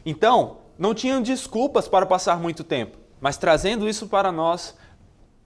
Então, 0.06 0.58
não 0.78 0.94
tinham 0.94 1.22
desculpas 1.22 1.88
para 1.88 2.06
passar 2.06 2.40
muito 2.40 2.64
tempo. 2.64 2.98
Mas 3.20 3.38
trazendo 3.38 3.90
isso 3.90 4.08
para 4.08 4.32
nós, 4.32 4.76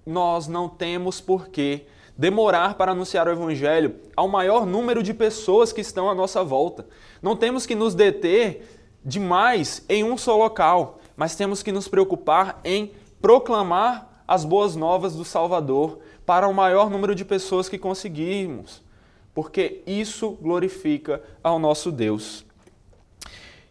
nós 0.05 0.47
não 0.47 0.67
temos 0.67 1.21
por 1.21 1.47
que 1.47 1.85
demorar 2.17 2.75
para 2.75 2.91
anunciar 2.91 3.27
o 3.27 3.31
Evangelho 3.31 3.95
ao 4.15 4.27
maior 4.27 4.65
número 4.65 5.01
de 5.01 5.13
pessoas 5.13 5.71
que 5.71 5.81
estão 5.81 6.09
à 6.09 6.13
nossa 6.13 6.43
volta. 6.43 6.85
Não 7.21 7.35
temos 7.35 7.65
que 7.65 7.73
nos 7.73 7.95
deter 7.95 8.80
demais 9.03 9.83
em 9.89 10.03
um 10.03 10.17
só 10.17 10.37
local, 10.37 10.99
mas 11.15 11.35
temos 11.35 11.61
que 11.63 11.71
nos 11.71 11.87
preocupar 11.87 12.59
em 12.63 12.91
proclamar 13.21 14.23
as 14.27 14.45
boas 14.45 14.75
novas 14.75 15.15
do 15.15 15.25
Salvador 15.25 15.99
para 16.25 16.47
o 16.47 16.53
maior 16.53 16.89
número 16.89 17.13
de 17.13 17.25
pessoas 17.25 17.67
que 17.67 17.77
conseguirmos, 17.77 18.81
porque 19.33 19.81
isso 19.85 20.31
glorifica 20.41 21.21
ao 21.43 21.59
nosso 21.59 21.91
Deus. 21.91 22.45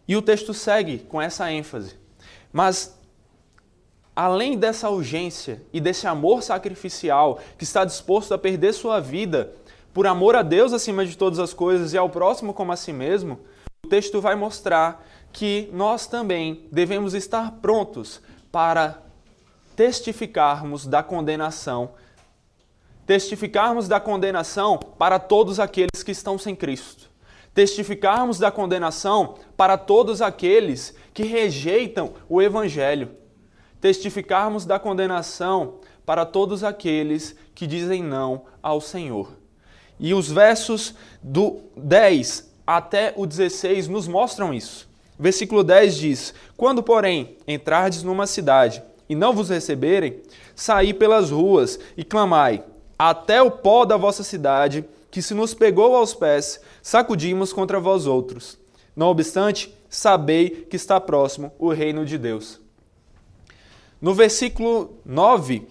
E 0.07 0.15
o 0.15 0.21
texto 0.21 0.53
segue 0.53 0.99
com 0.99 1.21
essa 1.21 1.51
ênfase. 1.51 1.95
Mas, 2.51 2.99
além 4.15 4.57
dessa 4.57 4.89
urgência 4.89 5.63
e 5.71 5.79
desse 5.79 6.05
amor 6.05 6.43
sacrificial 6.43 7.39
que 7.57 7.63
está 7.63 7.85
disposto 7.85 8.33
a 8.33 8.37
perder 8.37 8.73
sua 8.73 8.99
vida 8.99 9.53
por 9.93 10.07
amor 10.07 10.35
a 10.35 10.41
Deus 10.41 10.73
acima 10.73 11.05
de 11.05 11.17
todas 11.17 11.39
as 11.39 11.53
coisas 11.53 11.93
e 11.93 11.97
ao 11.97 12.09
próximo 12.09 12.53
como 12.53 12.71
a 12.71 12.75
si 12.75 12.93
mesmo, 12.93 13.39
o 13.83 13.87
texto 13.87 14.21
vai 14.21 14.35
mostrar 14.35 15.05
que 15.31 15.69
nós 15.73 16.07
também 16.07 16.67
devemos 16.71 17.13
estar 17.13 17.51
prontos 17.61 18.21
para 18.51 19.01
testificarmos 19.75 20.85
da 20.85 21.01
condenação 21.01 21.91
testificarmos 23.11 23.89
da 23.89 23.99
condenação 23.99 24.77
para 24.77 25.19
todos 25.19 25.59
aqueles 25.59 26.01
que 26.01 26.11
estão 26.11 26.37
sem 26.37 26.55
Cristo. 26.55 27.09
Testificarmos 27.53 28.39
da 28.39 28.49
condenação 28.49 29.35
para 29.57 29.77
todos 29.77 30.21
aqueles 30.21 30.95
que 31.13 31.23
rejeitam 31.23 32.13
o 32.29 32.41
Evangelho. 32.41 33.11
Testificarmos 33.81 34.65
da 34.65 34.79
condenação 34.79 35.79
para 36.05 36.25
todos 36.25 36.63
aqueles 36.63 37.35
que 37.53 37.67
dizem 37.67 38.01
não 38.01 38.45
ao 38.63 38.79
Senhor. 38.79 39.33
E 39.99 40.13
os 40.13 40.31
versos 40.31 40.95
do 41.21 41.59
10 41.75 42.49
até 42.65 43.13
o 43.17 43.25
16 43.25 43.89
nos 43.89 44.07
mostram 44.07 44.53
isso. 44.53 44.90
Versículo 45.21 45.63
10 45.63 45.97
diz: 45.97 46.33
Quando, 46.57 46.81
porém, 46.81 47.37
entrardes 47.47 48.01
numa 48.01 48.25
cidade 48.25 48.81
e 49.07 49.13
não 49.13 49.33
vos 49.33 49.49
receberem, 49.49 50.19
saí 50.55 50.95
pelas 50.95 51.29
ruas 51.29 51.79
e 51.95 52.03
clamai: 52.03 52.63
até 52.97 53.39
o 53.39 53.51
pó 53.51 53.85
da 53.85 53.97
vossa 53.97 54.23
cidade, 54.23 54.83
que 55.11 55.21
se 55.21 55.35
nos 55.35 55.53
pegou 55.53 55.95
aos 55.95 56.15
pés, 56.15 56.59
sacudimos 56.81 57.53
contra 57.53 57.79
vós 57.79 58.07
outros. 58.07 58.57
Não 58.95 59.09
obstante, 59.09 59.71
sabei 59.87 60.65
que 60.67 60.75
está 60.75 60.99
próximo 60.99 61.53
o 61.59 61.71
reino 61.71 62.03
de 62.03 62.17
Deus. 62.17 62.59
No 64.01 64.15
versículo 64.15 64.97
9, 65.05 65.67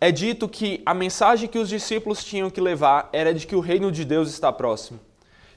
é 0.00 0.10
dito 0.10 0.48
que 0.48 0.82
a 0.84 0.92
mensagem 0.92 1.48
que 1.48 1.58
os 1.58 1.68
discípulos 1.68 2.24
tinham 2.24 2.50
que 2.50 2.60
levar 2.60 3.08
era 3.12 3.32
de 3.32 3.46
que 3.46 3.54
o 3.54 3.60
reino 3.60 3.92
de 3.92 4.04
Deus 4.04 4.28
está 4.28 4.52
próximo, 4.52 4.98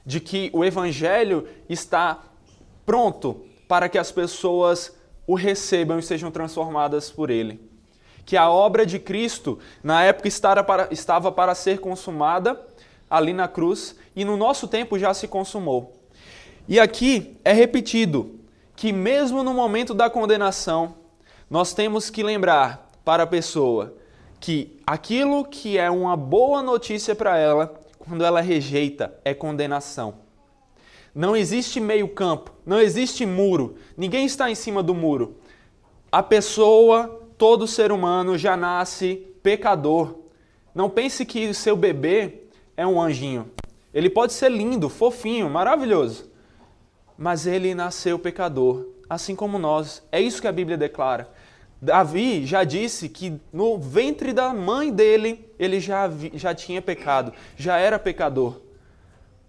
de 0.04 0.20
que 0.20 0.48
o 0.52 0.64
evangelho 0.64 1.48
está 1.68 2.22
pronto 2.86 3.44
para 3.68 3.88
que 3.88 3.98
as 3.98 4.10
pessoas 4.10 4.96
o 5.26 5.34
recebam 5.34 5.98
e 5.98 6.02
sejam 6.02 6.30
transformadas 6.30 7.10
por 7.10 7.28
ele 7.28 7.60
que 8.26 8.36
a 8.36 8.50
obra 8.50 8.84
de 8.84 8.98
Cristo 8.98 9.60
na 9.82 10.02
época 10.02 10.26
estava 10.90 11.30
para 11.30 11.54
ser 11.54 11.78
consumada 11.78 12.60
ali 13.08 13.32
na 13.32 13.46
cruz 13.46 13.94
e 14.16 14.24
no 14.24 14.36
nosso 14.36 14.66
tempo 14.66 14.98
já 14.98 15.14
se 15.14 15.28
consumou. 15.28 15.94
E 16.68 16.80
aqui 16.80 17.38
é 17.44 17.52
repetido 17.52 18.40
que, 18.74 18.92
mesmo 18.92 19.44
no 19.44 19.54
momento 19.54 19.94
da 19.94 20.10
condenação, 20.10 20.96
nós 21.48 21.72
temos 21.72 22.10
que 22.10 22.24
lembrar 22.24 22.90
para 23.04 23.22
a 23.22 23.26
pessoa 23.26 23.94
que 24.40 24.82
aquilo 24.84 25.44
que 25.44 25.78
é 25.78 25.88
uma 25.88 26.16
boa 26.16 26.60
notícia 26.60 27.14
para 27.14 27.38
ela, 27.38 27.80
quando 27.96 28.24
ela 28.24 28.40
rejeita, 28.40 29.14
é 29.24 29.32
condenação. 29.32 30.25
Não 31.16 31.34
existe 31.34 31.80
meio-campo, 31.80 32.52
não 32.66 32.78
existe 32.78 33.24
muro, 33.24 33.76
ninguém 33.96 34.26
está 34.26 34.50
em 34.50 34.54
cima 34.54 34.82
do 34.82 34.94
muro. 34.94 35.38
A 36.12 36.22
pessoa 36.22 37.26
todo 37.38 37.66
ser 37.66 37.90
humano 37.90 38.36
já 38.36 38.54
nasce 38.54 39.26
pecador. 39.42 40.18
Não 40.74 40.90
pense 40.90 41.24
que 41.24 41.54
seu 41.54 41.74
bebê 41.74 42.42
é 42.76 42.86
um 42.86 43.00
anjinho. 43.00 43.50
Ele 43.94 44.10
pode 44.10 44.34
ser 44.34 44.50
lindo, 44.50 44.90
fofinho, 44.90 45.48
maravilhoso, 45.48 46.30
mas 47.16 47.46
ele 47.46 47.74
nasceu 47.74 48.18
pecador, 48.18 48.86
assim 49.08 49.34
como 49.34 49.58
nós. 49.58 50.02
É 50.12 50.20
isso 50.20 50.42
que 50.42 50.48
a 50.48 50.52
Bíblia 50.52 50.76
declara. 50.76 51.30
Davi 51.80 52.44
já 52.44 52.62
disse 52.62 53.08
que 53.08 53.40
no 53.50 53.78
ventre 53.78 54.34
da 54.34 54.52
mãe 54.52 54.92
dele 54.92 55.50
ele 55.58 55.80
já, 55.80 56.10
já 56.34 56.54
tinha 56.54 56.82
pecado, 56.82 57.32
já 57.56 57.78
era 57.78 57.98
pecador. 57.98 58.60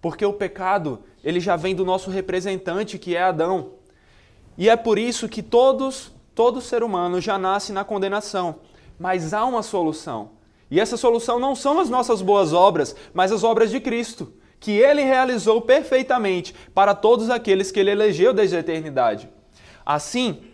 Porque 0.00 0.24
o 0.24 0.32
pecado, 0.32 1.00
ele 1.28 1.40
já 1.40 1.56
vem 1.56 1.74
do 1.74 1.84
nosso 1.84 2.10
representante, 2.10 2.98
que 2.98 3.14
é 3.14 3.22
Adão. 3.22 3.72
E 4.56 4.68
é 4.68 4.76
por 4.76 4.98
isso 4.98 5.28
que 5.28 5.42
todos 5.42 6.12
Todo 6.38 6.60
ser 6.60 6.84
humano 6.84 7.20
já 7.20 7.36
nasce 7.36 7.72
na 7.72 7.82
condenação, 7.82 8.60
mas 8.96 9.34
há 9.34 9.44
uma 9.44 9.60
solução. 9.60 10.30
E 10.70 10.78
essa 10.78 10.96
solução 10.96 11.40
não 11.40 11.56
são 11.56 11.80
as 11.80 11.90
nossas 11.90 12.22
boas 12.22 12.52
obras, 12.52 12.94
mas 13.12 13.32
as 13.32 13.42
obras 13.42 13.72
de 13.72 13.80
Cristo, 13.80 14.32
que 14.60 14.70
ele 14.70 15.02
realizou 15.02 15.60
perfeitamente 15.60 16.54
para 16.72 16.94
todos 16.94 17.28
aqueles 17.28 17.72
que 17.72 17.80
ele 17.80 17.90
elegeu 17.90 18.32
desde 18.32 18.54
a 18.54 18.60
eternidade. 18.60 19.28
Assim, 19.84 20.44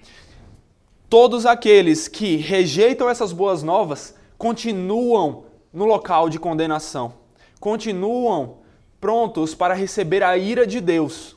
todos 1.10 1.44
aqueles 1.44 2.08
que 2.08 2.36
rejeitam 2.36 3.10
essas 3.10 3.30
boas 3.30 3.62
novas 3.62 4.14
continuam 4.38 5.44
no 5.70 5.84
local 5.84 6.30
de 6.30 6.38
condenação, 6.38 7.12
continuam 7.60 8.60
prontos 9.04 9.54
para 9.54 9.74
receber 9.74 10.22
a 10.22 10.34
ira 10.38 10.66
de 10.66 10.80
Deus. 10.80 11.36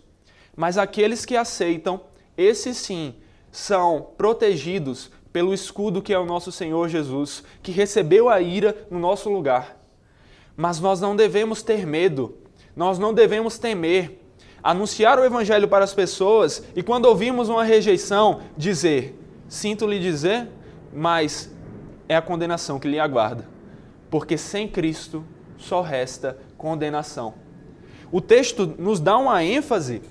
Mas 0.55 0.77
aqueles 0.77 1.25
que 1.25 1.35
aceitam, 1.35 1.99
esses 2.37 2.77
sim, 2.77 3.13
são 3.51 4.07
protegidos 4.17 5.11
pelo 5.33 5.53
escudo 5.53 6.01
que 6.01 6.13
é 6.13 6.17
o 6.17 6.25
nosso 6.25 6.49
Senhor 6.49 6.87
Jesus, 6.87 7.43
que 7.61 7.73
recebeu 7.73 8.29
a 8.29 8.39
ira 8.39 8.87
no 8.89 8.97
nosso 8.97 9.29
lugar. 9.29 9.77
Mas 10.55 10.79
nós 10.79 11.01
não 11.01 11.13
devemos 11.13 11.61
ter 11.61 11.85
medo, 11.85 12.37
nós 12.73 12.97
não 12.97 13.13
devemos 13.13 13.59
temer. 13.59 14.17
Anunciar 14.63 15.19
o 15.19 15.25
Evangelho 15.25 15.67
para 15.67 15.83
as 15.83 15.93
pessoas 15.93 16.63
e, 16.73 16.81
quando 16.81 17.03
ouvimos 17.03 17.49
uma 17.49 17.65
rejeição, 17.65 18.43
dizer: 18.55 19.13
Sinto 19.49 19.85
lhe 19.85 19.99
dizer, 19.99 20.47
mas 20.93 21.53
é 22.07 22.15
a 22.15 22.21
condenação 22.21 22.79
que 22.79 22.87
lhe 22.87 22.97
aguarda. 22.97 23.45
Porque 24.09 24.37
sem 24.37 24.69
Cristo 24.69 25.25
só 25.57 25.81
resta 25.81 26.37
condenação. 26.57 27.45
O 28.11 28.21
texto 28.21 28.65
nos 28.77 28.99
dá 28.99 29.17
uma 29.17 29.43
ênfase, 29.43 30.01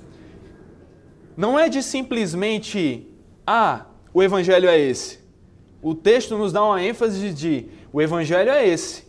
não 1.37 1.59
é 1.59 1.69
de 1.69 1.83
simplesmente 1.83 3.07
ah, 3.47 3.87
o 4.13 4.23
evangelho 4.23 4.69
é 4.69 4.79
esse. 4.79 5.21
O 5.83 5.95
texto 5.95 6.37
nos 6.37 6.53
dá 6.53 6.65
uma 6.65 6.83
ênfase 6.83 7.33
de 7.33 7.67
o 7.93 8.03
evangelho 8.03 8.51
é 8.51 8.67
esse. 8.67 9.05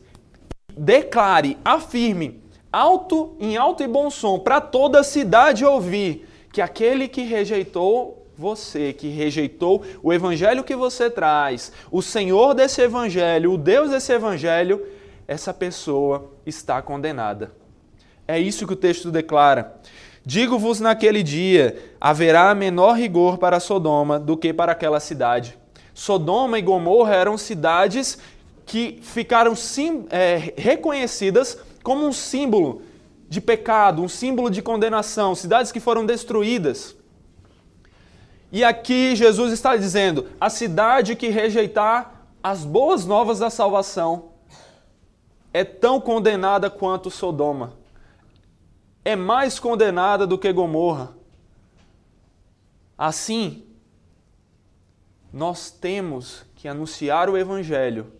Declare, 0.77 1.57
afirme, 1.63 2.41
alto 2.71 3.35
em 3.39 3.57
alto 3.57 3.83
e 3.83 3.87
bom 3.87 4.09
som, 4.09 4.37
para 4.39 4.61
toda 4.61 4.99
a 4.99 5.03
cidade 5.03 5.65
ouvir 5.65 6.27
que 6.53 6.61
aquele 6.61 7.07
que 7.07 7.23
rejeitou 7.23 8.25
você, 8.37 8.93
que 8.93 9.07
rejeitou 9.09 9.83
o 10.03 10.13
evangelho 10.13 10.63
que 10.63 10.75
você 10.75 11.09
traz, 11.09 11.71
o 11.91 12.01
Senhor 12.01 12.53
desse 12.53 12.81
evangelho, 12.81 13.53
o 13.53 13.57
Deus 13.57 13.89
desse 13.89 14.13
evangelho, 14.13 14.85
essa 15.27 15.53
pessoa 15.53 16.31
está 16.45 16.81
condenada. 16.81 17.51
É 18.27 18.37
isso 18.37 18.67
que 18.67 18.73
o 18.73 18.77
texto 18.77 19.09
declara. 19.09 19.79
Digo-vos 20.25 20.81
naquele 20.81 21.23
dia: 21.23 21.93
haverá 22.01 22.53
menor 22.53 22.97
rigor 22.97 23.37
para 23.37 23.61
Sodoma 23.61 24.19
do 24.19 24.35
que 24.35 24.53
para 24.53 24.73
aquela 24.73 24.99
cidade. 24.99 25.57
Sodoma 25.93 26.59
e 26.59 26.61
Gomorra 26.61 27.15
eram 27.15 27.37
cidades 27.37 28.17
que 28.65 28.99
ficaram 29.01 29.55
sim, 29.55 30.05
é, 30.09 30.53
reconhecidas 30.57 31.57
como 31.81 32.05
um 32.05 32.11
símbolo 32.11 32.81
de 33.29 33.39
pecado, 33.39 34.03
um 34.03 34.09
símbolo 34.09 34.49
de 34.49 34.61
condenação, 34.61 35.33
cidades 35.33 35.71
que 35.71 35.79
foram 35.79 36.05
destruídas. 36.05 36.93
E 38.51 38.65
aqui 38.65 39.15
Jesus 39.15 39.53
está 39.53 39.77
dizendo: 39.77 40.27
a 40.41 40.49
cidade 40.49 41.15
que 41.15 41.29
rejeitar 41.29 42.27
as 42.43 42.65
boas 42.65 43.05
novas 43.05 43.39
da 43.39 43.49
salvação 43.49 44.31
é 45.53 45.63
tão 45.63 46.01
condenada 46.01 46.69
quanto 46.69 47.09
Sodoma 47.09 47.76
é 49.07 49.15
mais 49.15 49.57
condenada 49.57 50.27
do 50.27 50.37
que 50.37 50.51
Gomorra. 50.51 51.15
Assim, 52.97 53.63
nós 55.31 55.71
temos 55.71 56.43
que 56.53 56.67
anunciar 56.67 57.29
o 57.29 57.37
Evangelho, 57.37 58.11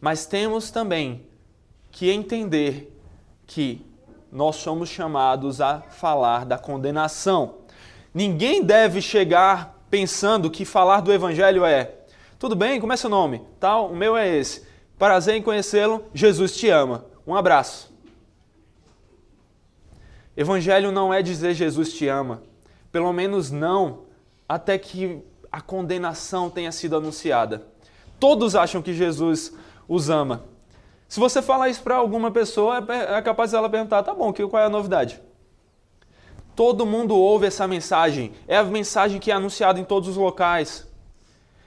mas 0.00 0.24
temos 0.24 0.70
também 0.70 1.26
que 1.90 2.10
entender 2.10 2.90
que 3.46 3.84
nós 4.32 4.56
somos 4.56 4.88
chamados 4.88 5.60
a 5.60 5.82
falar 5.82 6.46
da 6.46 6.56
condenação. 6.56 7.56
Ninguém 8.14 8.64
deve 8.64 9.02
chegar 9.02 9.78
pensando 9.90 10.50
que 10.50 10.64
falar 10.64 11.02
do 11.02 11.12
evangelho 11.12 11.66
é: 11.66 11.96
tudo 12.38 12.56
bem, 12.56 12.80
como 12.80 12.94
é 12.94 12.96
seu 12.96 13.10
nome? 13.10 13.42
Tal, 13.58 13.90
o 13.90 13.96
meu 13.96 14.16
é 14.16 14.26
esse. 14.26 14.66
Prazer 14.98 15.34
em 15.34 15.42
conhecê-lo, 15.42 16.02
Jesus 16.14 16.56
te 16.56 16.70
ama. 16.70 17.04
Um 17.26 17.34
abraço. 17.34 17.89
Evangelho 20.40 20.90
não 20.90 21.12
é 21.12 21.20
dizer 21.20 21.52
Jesus 21.52 21.92
te 21.92 22.08
ama. 22.08 22.42
Pelo 22.90 23.12
menos 23.12 23.50
não 23.50 24.04
até 24.48 24.78
que 24.78 25.22
a 25.52 25.60
condenação 25.60 26.48
tenha 26.48 26.72
sido 26.72 26.96
anunciada. 26.96 27.66
Todos 28.18 28.56
acham 28.56 28.80
que 28.80 28.94
Jesus 28.94 29.52
os 29.86 30.08
ama. 30.08 30.44
Se 31.06 31.20
você 31.20 31.42
falar 31.42 31.68
isso 31.68 31.82
para 31.82 31.96
alguma 31.96 32.30
pessoa, 32.30 32.82
é, 32.88 33.18
é 33.18 33.20
capaz 33.20 33.52
dela 33.52 33.68
perguntar: 33.68 34.02
tá 34.02 34.14
bom, 34.14 34.32
qual 34.32 34.62
é 34.62 34.64
a 34.64 34.70
novidade? 34.70 35.20
Todo 36.56 36.86
mundo 36.86 37.14
ouve 37.14 37.46
essa 37.46 37.68
mensagem. 37.68 38.32
É 38.48 38.56
a 38.56 38.64
mensagem 38.64 39.20
que 39.20 39.30
é 39.30 39.34
anunciada 39.34 39.78
em 39.78 39.84
todos 39.84 40.08
os 40.08 40.16
locais. 40.16 40.86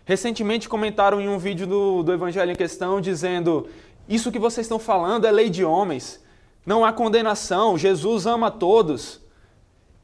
Recentemente 0.03 0.67
comentaram 0.67 1.21
em 1.21 1.29
um 1.29 1.37
vídeo 1.37 1.67
do, 1.67 2.01
do 2.01 2.11
Evangelho 2.11 2.51
em 2.51 2.55
questão 2.55 2.99
dizendo: 2.99 3.67
Isso 4.09 4.31
que 4.31 4.39
vocês 4.39 4.65
estão 4.65 4.79
falando 4.79 5.27
é 5.27 5.31
lei 5.31 5.47
de 5.47 5.63
homens. 5.63 6.22
Não 6.65 6.83
há 6.85 6.93
condenação. 6.93 7.77
Jesus 7.77 8.25
ama 8.25 8.49
todos. 8.49 9.21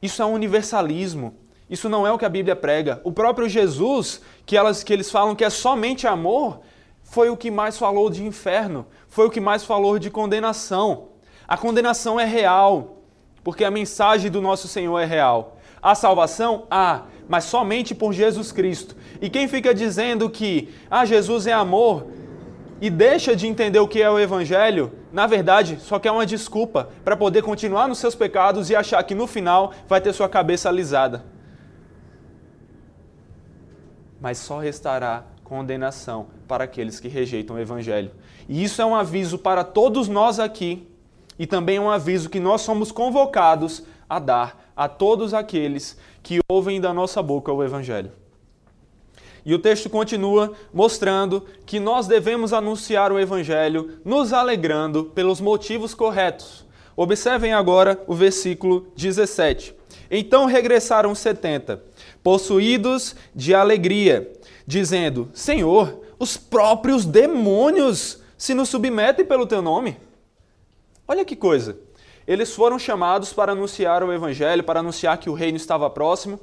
Isso 0.02 0.22
é 0.22 0.26
um 0.26 0.32
universalismo. 0.32 1.34
Isso 1.68 1.88
não 1.88 2.06
é 2.06 2.12
o 2.12 2.18
que 2.18 2.24
a 2.24 2.28
Bíblia 2.28 2.56
prega. 2.56 3.00
O 3.04 3.12
próprio 3.12 3.48
Jesus, 3.48 4.20
que, 4.44 4.56
elas, 4.56 4.82
que 4.82 4.92
eles 4.92 5.10
falam 5.10 5.36
que 5.36 5.44
é 5.44 5.50
somente 5.50 6.06
amor, 6.06 6.60
foi 7.02 7.30
o 7.30 7.36
que 7.36 7.50
mais 7.50 7.78
falou 7.78 8.10
de 8.10 8.24
inferno, 8.24 8.86
foi 9.08 9.26
o 9.26 9.30
que 9.30 9.40
mais 9.40 9.64
falou 9.64 9.98
de 9.98 10.10
condenação. 10.10 11.08
A 11.46 11.56
condenação 11.56 12.18
é 12.18 12.24
real, 12.24 12.98
porque 13.42 13.64
a 13.64 13.70
mensagem 13.70 14.30
do 14.30 14.40
nosso 14.40 14.68
Senhor 14.68 14.98
é 14.98 15.04
real. 15.04 15.56
A 15.82 15.94
salvação? 15.94 16.66
Há, 16.70 17.02
mas 17.28 17.44
somente 17.44 17.94
por 17.94 18.12
Jesus 18.12 18.52
Cristo. 18.52 18.96
E 19.20 19.30
quem 19.30 19.48
fica 19.48 19.74
dizendo 19.74 20.28
que 20.28 20.74
ah, 20.90 21.04
Jesus 21.04 21.46
é 21.46 21.52
amor 21.52 22.06
e 22.80 22.88
deixa 22.88 23.36
de 23.36 23.46
entender 23.46 23.78
o 23.78 23.86
que 23.86 24.00
é 24.00 24.10
o 24.10 24.18
Evangelho, 24.18 24.92
na 25.12 25.26
verdade, 25.26 25.78
só 25.80 25.98
quer 25.98 26.10
uma 26.10 26.24
desculpa 26.24 26.88
para 27.04 27.16
poder 27.16 27.42
continuar 27.42 27.86
nos 27.86 27.98
seus 27.98 28.14
pecados 28.14 28.70
e 28.70 28.76
achar 28.76 29.02
que 29.02 29.14
no 29.14 29.26
final 29.26 29.72
vai 29.86 30.00
ter 30.00 30.12
sua 30.12 30.28
cabeça 30.28 30.68
alisada. 30.68 31.24
Mas 34.20 34.38
só 34.38 34.58
restará 34.58 35.24
condenação 35.44 36.28
para 36.46 36.64
aqueles 36.64 37.00
que 37.00 37.08
rejeitam 37.08 37.56
o 37.56 37.58
Evangelho. 37.58 38.12
E 38.48 38.62
isso 38.62 38.80
é 38.80 38.86
um 38.86 38.94
aviso 38.94 39.38
para 39.38 39.64
todos 39.64 40.08
nós 40.08 40.38
aqui 40.38 40.88
e 41.38 41.46
também 41.46 41.78
um 41.78 41.90
aviso 41.90 42.30
que 42.30 42.40
nós 42.40 42.60
somos 42.60 42.92
convocados 42.92 43.82
a 44.08 44.18
dar 44.18 44.72
a 44.76 44.88
todos 44.88 45.34
aqueles 45.34 45.98
que 46.22 46.38
ouvem 46.48 46.80
da 46.80 46.94
nossa 46.94 47.22
boca 47.22 47.52
o 47.52 47.62
Evangelho. 47.62 48.12
E 49.44 49.54
o 49.54 49.58
texto 49.58 49.88
continua 49.88 50.52
mostrando 50.72 51.44
que 51.64 51.80
nós 51.80 52.06
devemos 52.06 52.52
anunciar 52.52 53.12
o 53.12 53.18
Evangelho 53.18 53.98
nos 54.04 54.32
alegrando 54.32 55.04
pelos 55.04 55.40
motivos 55.40 55.94
corretos. 55.94 56.66
Observem 56.96 57.52
agora 57.52 58.02
o 58.06 58.14
versículo 58.14 58.88
17. 58.96 59.74
Então 60.10 60.44
regressaram 60.44 61.14
setenta, 61.14 61.82
possuídos 62.22 63.14
de 63.34 63.54
alegria, 63.54 64.30
dizendo: 64.66 65.30
Senhor, 65.32 66.00
os 66.18 66.36
próprios 66.36 67.04
demônios 67.04 68.20
se 68.36 68.54
nos 68.54 68.68
submetem 68.68 69.24
pelo 69.24 69.46
teu 69.46 69.62
nome. 69.62 69.96
Olha 71.06 71.24
que 71.24 71.34
coisa. 71.34 71.78
Eles 72.26 72.54
foram 72.54 72.78
chamados 72.78 73.32
para 73.32 73.52
anunciar 73.52 74.04
o 74.04 74.12
evangelho, 74.12 74.62
para 74.62 74.80
anunciar 74.80 75.18
que 75.18 75.30
o 75.30 75.34
reino 75.34 75.56
estava 75.56 75.90
próximo. 75.90 76.38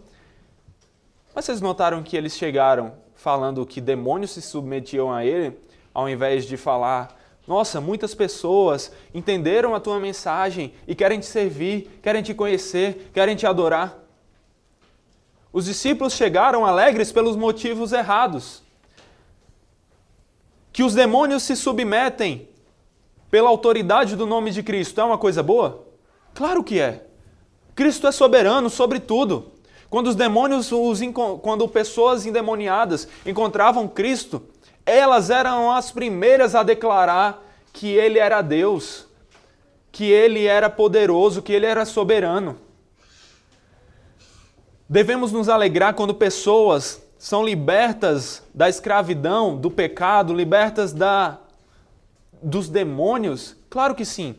Mas 1.38 1.46
vocês 1.46 1.62
notaram 1.62 2.02
que 2.02 2.18
eles 2.18 2.36
chegaram 2.36 2.94
falando 3.14 3.64
que 3.64 3.80
demônios 3.80 4.32
se 4.32 4.42
submetiam 4.42 5.14
a 5.14 5.24
ele, 5.24 5.56
ao 5.94 6.10
invés 6.10 6.46
de 6.46 6.58
falar: 6.58 7.16
Nossa, 7.48 7.80
muitas 7.80 8.16
pessoas 8.16 8.92
entenderam 9.14 9.76
a 9.76 9.80
tua 9.80 10.00
mensagem 10.00 10.74
e 10.88 10.96
querem 10.96 11.20
te 11.20 11.28
servir, 11.28 12.00
querem 12.02 12.24
te 12.24 12.34
conhecer, 12.34 13.12
querem 13.14 13.36
te 13.36 13.46
adorar. 13.46 14.00
Os 15.54 15.66
discípulos 15.66 16.14
chegaram 16.14 16.66
alegres 16.66 17.12
pelos 17.12 17.36
motivos 17.36 17.94
errados. 17.94 18.64
Que 20.74 20.82
os 20.82 20.96
demônios 20.96 21.44
se 21.44 21.56
submetem 21.56 22.50
pela 23.30 23.48
autoridade 23.48 24.16
do 24.16 24.26
nome 24.26 24.50
de 24.50 24.64
Cristo 24.64 25.00
é 25.00 25.04
uma 25.04 25.20
coisa 25.20 25.44
boa? 25.44 25.86
Claro 26.34 26.64
que 26.64 26.80
é. 26.80 27.06
Cristo 27.76 28.08
é 28.08 28.12
soberano 28.12 28.72
sobre 28.72 29.00
tudo. 29.00 29.56
Quando 29.90 30.08
os 30.08 30.16
demônios, 30.16 30.72
os, 30.72 31.00
quando 31.42 31.68
pessoas 31.68 32.26
endemoniadas 32.26 33.08
encontravam 33.26 33.88
Cristo, 33.88 34.44
elas 34.86 35.30
eram 35.30 35.72
as 35.72 35.92
primeiras 35.92 36.56
a 36.56 36.64
declarar 36.64 37.44
que 37.72 37.88
Ele 37.88 38.20
era 38.20 38.42
Deus, 38.42 39.08
que 39.92 40.06
Ele 40.06 40.46
era 40.46 40.70
poderoso, 40.70 41.42
que 41.42 41.54
Ele 41.54 41.66
era 41.66 41.86
soberano. 41.86 42.58
Devemos 44.90 45.32
nos 45.32 45.50
alegrar 45.50 45.94
quando 45.94 46.14
pessoas 46.14 47.02
são 47.18 47.44
libertas 47.44 48.44
da 48.54 48.70
escravidão, 48.70 49.58
do 49.58 49.72
pecado, 49.72 50.34
libertas 50.34 50.94
da 50.94 51.40
dos 52.42 52.70
demônios? 52.70 53.56
Claro 53.70 53.96
que 53.96 54.06
sim. 54.06 54.36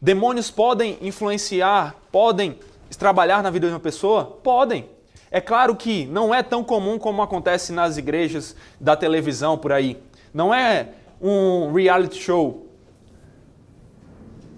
Demônios 0.00 0.50
podem 0.50 0.98
influenciar, 1.00 1.96
podem 2.12 2.58
trabalhar 2.90 3.42
na 3.42 3.50
vida 3.50 3.66
de 3.66 3.72
uma 3.72 3.80
pessoa? 3.80 4.24
Podem. 4.24 4.88
É 5.30 5.40
claro 5.40 5.74
que 5.74 6.06
não 6.06 6.34
é 6.34 6.42
tão 6.42 6.62
comum 6.62 6.98
como 6.98 7.22
acontece 7.22 7.72
nas 7.72 7.96
igrejas 7.96 8.54
da 8.80 8.94
televisão 8.96 9.58
por 9.58 9.72
aí. 9.72 10.00
Não 10.32 10.54
é 10.54 10.90
um 11.20 11.72
reality 11.72 12.18
show. 12.20 12.66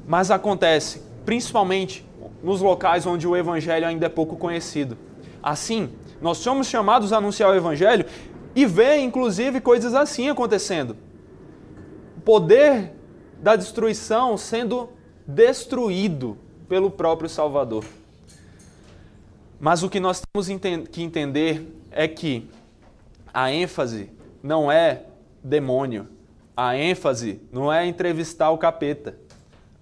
Mas 0.07 0.31
acontece, 0.31 1.03
principalmente 1.25 2.07
nos 2.43 2.61
locais 2.61 3.07
onde 3.07 3.27
o 3.27 3.37
evangelho 3.37 3.87
ainda 3.87 4.07
é 4.07 4.09
pouco 4.09 4.37
conhecido. 4.37 4.97
Assim, 5.43 5.91
nós 6.21 6.39
somos 6.39 6.67
chamados 6.67 7.13
a 7.13 7.19
anunciar 7.19 7.51
o 7.51 7.55
evangelho 7.55 8.05
e 8.55 8.67
ver 8.67 8.99
inclusive 8.99 9.61
coisas 9.61 9.95
assim 9.95 10.29
acontecendo. 10.29 10.97
O 12.17 12.21
poder 12.21 12.93
da 13.41 13.55
destruição 13.57 14.37
sendo 14.37 14.89
destruído 15.27 16.37
pelo 16.69 16.91
próprio 16.91 17.29
Salvador. 17.29 17.85
Mas 19.61 19.83
o 19.83 19.91
que 19.91 19.99
nós 19.99 20.23
temos 20.33 20.49
que 20.91 21.03
entender 21.03 21.67
é 21.91 22.07
que 22.07 22.49
a 23.35 23.51
ênfase 23.51 24.11
não 24.43 24.71
é 24.71 25.05
demônio. 25.43 26.09
A 26.57 26.77
ênfase 26.77 27.41
não 27.53 27.73
é 27.73 27.87
entrevistar 27.87 28.51
o 28.51 28.59
capeta. 28.59 29.19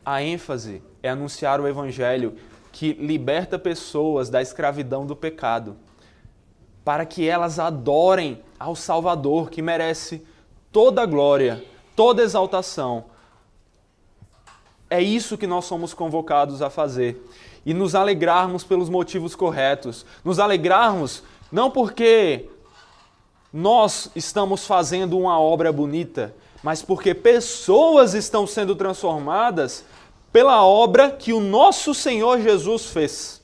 A 0.04 0.22
ênfase 0.22 0.82
é 1.02 1.10
anunciar 1.10 1.60
o 1.60 1.68
evangelho 1.68 2.36
que 2.72 2.92
liberta 2.94 3.58
pessoas 3.58 4.28
da 4.28 4.42
escravidão 4.42 5.06
do 5.06 5.16
pecado, 5.16 5.76
para 6.84 7.06
que 7.06 7.26
elas 7.26 7.58
adorem 7.58 8.42
ao 8.58 8.76
Salvador 8.76 9.50
que 9.50 9.62
merece 9.62 10.24
toda 10.70 11.02
a 11.02 11.06
glória, 11.06 11.64
toda 11.94 12.22
a 12.22 12.24
exaltação. 12.24 13.06
É 14.88 15.02
isso 15.02 15.38
que 15.38 15.46
nós 15.46 15.64
somos 15.64 15.92
convocados 15.92 16.62
a 16.62 16.70
fazer 16.70 17.22
e 17.66 17.74
nos 17.74 17.96
alegrarmos 17.96 18.62
pelos 18.62 18.88
motivos 18.88 19.34
corretos. 19.34 20.06
Nos 20.24 20.38
alegrarmos 20.38 21.24
não 21.50 21.68
porque 21.68 22.48
nós 23.52 24.08
estamos 24.14 24.64
fazendo 24.64 25.18
uma 25.18 25.40
obra 25.40 25.72
bonita, 25.72 26.32
mas 26.62 26.80
porque 26.80 27.12
pessoas 27.12 28.14
estão 28.14 28.46
sendo 28.46 28.76
transformadas 28.76 29.84
pela 30.32 30.64
obra 30.64 31.10
que 31.10 31.32
o 31.32 31.40
nosso 31.40 31.92
Senhor 31.92 32.40
Jesus 32.40 32.86
fez. 32.86 33.42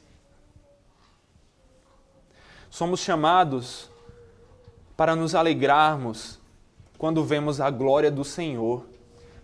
Somos 2.71 3.01
chamados 3.01 3.91
para 4.97 5.17
nos 5.17 5.35
alegrarmos 5.35 6.39
quando 6.97 7.25
vemos 7.25 7.61
a 7.61 7.71
glória 7.71 8.11
do 8.11 8.25
Senhor, 8.25 8.85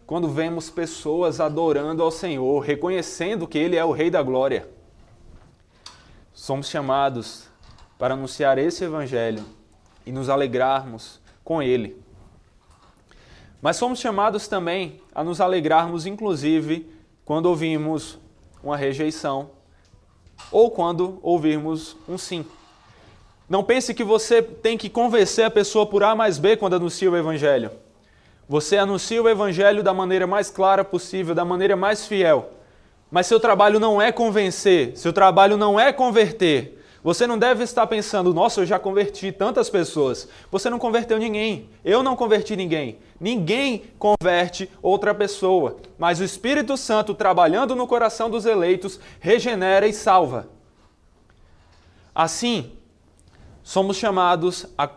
quando 0.08 0.26
vemos 0.26 0.70
pessoas 0.70 1.38
adorando 1.38 2.02
ao 2.02 2.10
Senhor, 2.10 2.60
reconhecendo 2.60 3.46
que 3.46 3.58
Ele 3.58 3.76
é 3.76 3.84
o 3.84 3.92
Rei 3.92 4.08
da 4.08 4.22
Glória. 4.22 4.66
Somos 6.32 6.70
chamados 6.70 7.46
para 7.98 8.14
anunciar 8.14 8.56
esse 8.56 8.82
Evangelho 8.82 9.44
e 10.06 10.10
nos 10.10 10.30
alegrarmos 10.30 11.20
com 11.44 11.62
Ele. 11.62 12.02
Mas 13.60 13.76
somos 13.76 13.98
chamados 13.98 14.48
também 14.48 14.98
a 15.14 15.22
nos 15.22 15.42
alegrarmos, 15.42 16.06
inclusive, 16.06 16.90
quando 17.22 17.44
ouvimos 17.44 18.18
uma 18.64 18.78
rejeição 18.78 19.50
ou 20.50 20.70
quando 20.70 21.18
ouvirmos 21.22 21.98
um 22.08 22.16
sim. 22.16 22.46
Não 23.46 23.62
pense 23.62 23.92
que 23.92 24.04
você 24.04 24.40
tem 24.40 24.78
que 24.78 24.88
convencer 24.88 25.44
a 25.44 25.50
pessoa 25.50 25.84
por 25.84 26.02
A 26.02 26.14
mais 26.14 26.38
B 26.38 26.56
quando 26.56 26.76
anuncia 26.76 27.10
o 27.10 27.16
Evangelho. 27.16 27.70
Você 28.48 28.78
anuncia 28.78 29.22
o 29.22 29.28
evangelho 29.28 29.82
da 29.82 29.92
maneira 29.92 30.26
mais 30.26 30.50
clara 30.50 30.82
possível, 30.82 31.34
da 31.34 31.44
maneira 31.44 31.76
mais 31.76 32.06
fiel. 32.06 32.50
Mas 33.10 33.26
seu 33.26 33.38
trabalho 33.38 33.78
não 33.78 34.00
é 34.00 34.10
convencer, 34.10 34.96
seu 34.96 35.12
trabalho 35.12 35.56
não 35.56 35.78
é 35.78 35.92
converter. 35.92 36.76
Você 37.04 37.26
não 37.26 37.38
deve 37.38 37.62
estar 37.62 37.86
pensando, 37.86 38.34
nossa, 38.34 38.60
eu 38.60 38.66
já 38.66 38.78
converti 38.78 39.30
tantas 39.30 39.70
pessoas. 39.70 40.28
Você 40.50 40.68
não 40.68 40.78
converteu 40.78 41.18
ninguém. 41.18 41.68
Eu 41.84 42.02
não 42.02 42.16
converti 42.16 42.56
ninguém. 42.56 42.98
Ninguém 43.20 43.84
converte 43.98 44.68
outra 44.82 45.14
pessoa. 45.14 45.76
Mas 45.98 46.18
o 46.18 46.24
Espírito 46.24 46.76
Santo, 46.76 47.14
trabalhando 47.14 47.76
no 47.76 47.86
coração 47.86 48.28
dos 48.28 48.46
eleitos, 48.46 48.98
regenera 49.20 49.86
e 49.86 49.92
salva. 49.92 50.48
Assim, 52.14 52.72
somos 53.62 53.96
chamados 53.96 54.66
a 54.76 54.90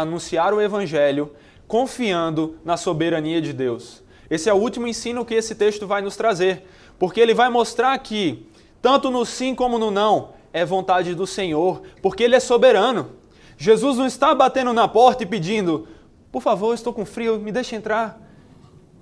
anunciar 0.00 0.52
o 0.52 0.60
Evangelho 0.60 1.30
confiando 1.66 2.56
na 2.64 2.76
soberania 2.76 3.40
de 3.40 3.52
Deus. 3.52 4.02
Esse 4.30 4.48
é 4.48 4.52
o 4.52 4.56
último 4.56 4.86
ensino 4.86 5.24
que 5.24 5.34
esse 5.34 5.54
texto 5.54 5.86
vai 5.86 6.02
nos 6.02 6.16
trazer, 6.16 6.66
porque 6.98 7.20
ele 7.20 7.34
vai 7.34 7.48
mostrar 7.48 7.96
que, 7.98 8.46
tanto 8.80 9.10
no 9.10 9.24
sim 9.24 9.54
como 9.54 9.78
no 9.78 9.90
não, 9.90 10.34
é 10.54 10.64
vontade 10.64 11.16
do 11.16 11.26
Senhor, 11.26 11.82
porque 12.00 12.22
Ele 12.22 12.36
é 12.36 12.40
soberano. 12.40 13.10
Jesus 13.58 13.98
não 13.98 14.06
está 14.06 14.32
batendo 14.32 14.72
na 14.72 14.86
porta 14.86 15.24
e 15.24 15.26
pedindo, 15.26 15.88
por 16.30 16.40
favor, 16.40 16.72
estou 16.72 16.92
com 16.92 17.04
frio, 17.04 17.40
me 17.40 17.50
deixe 17.50 17.74
entrar. 17.74 18.20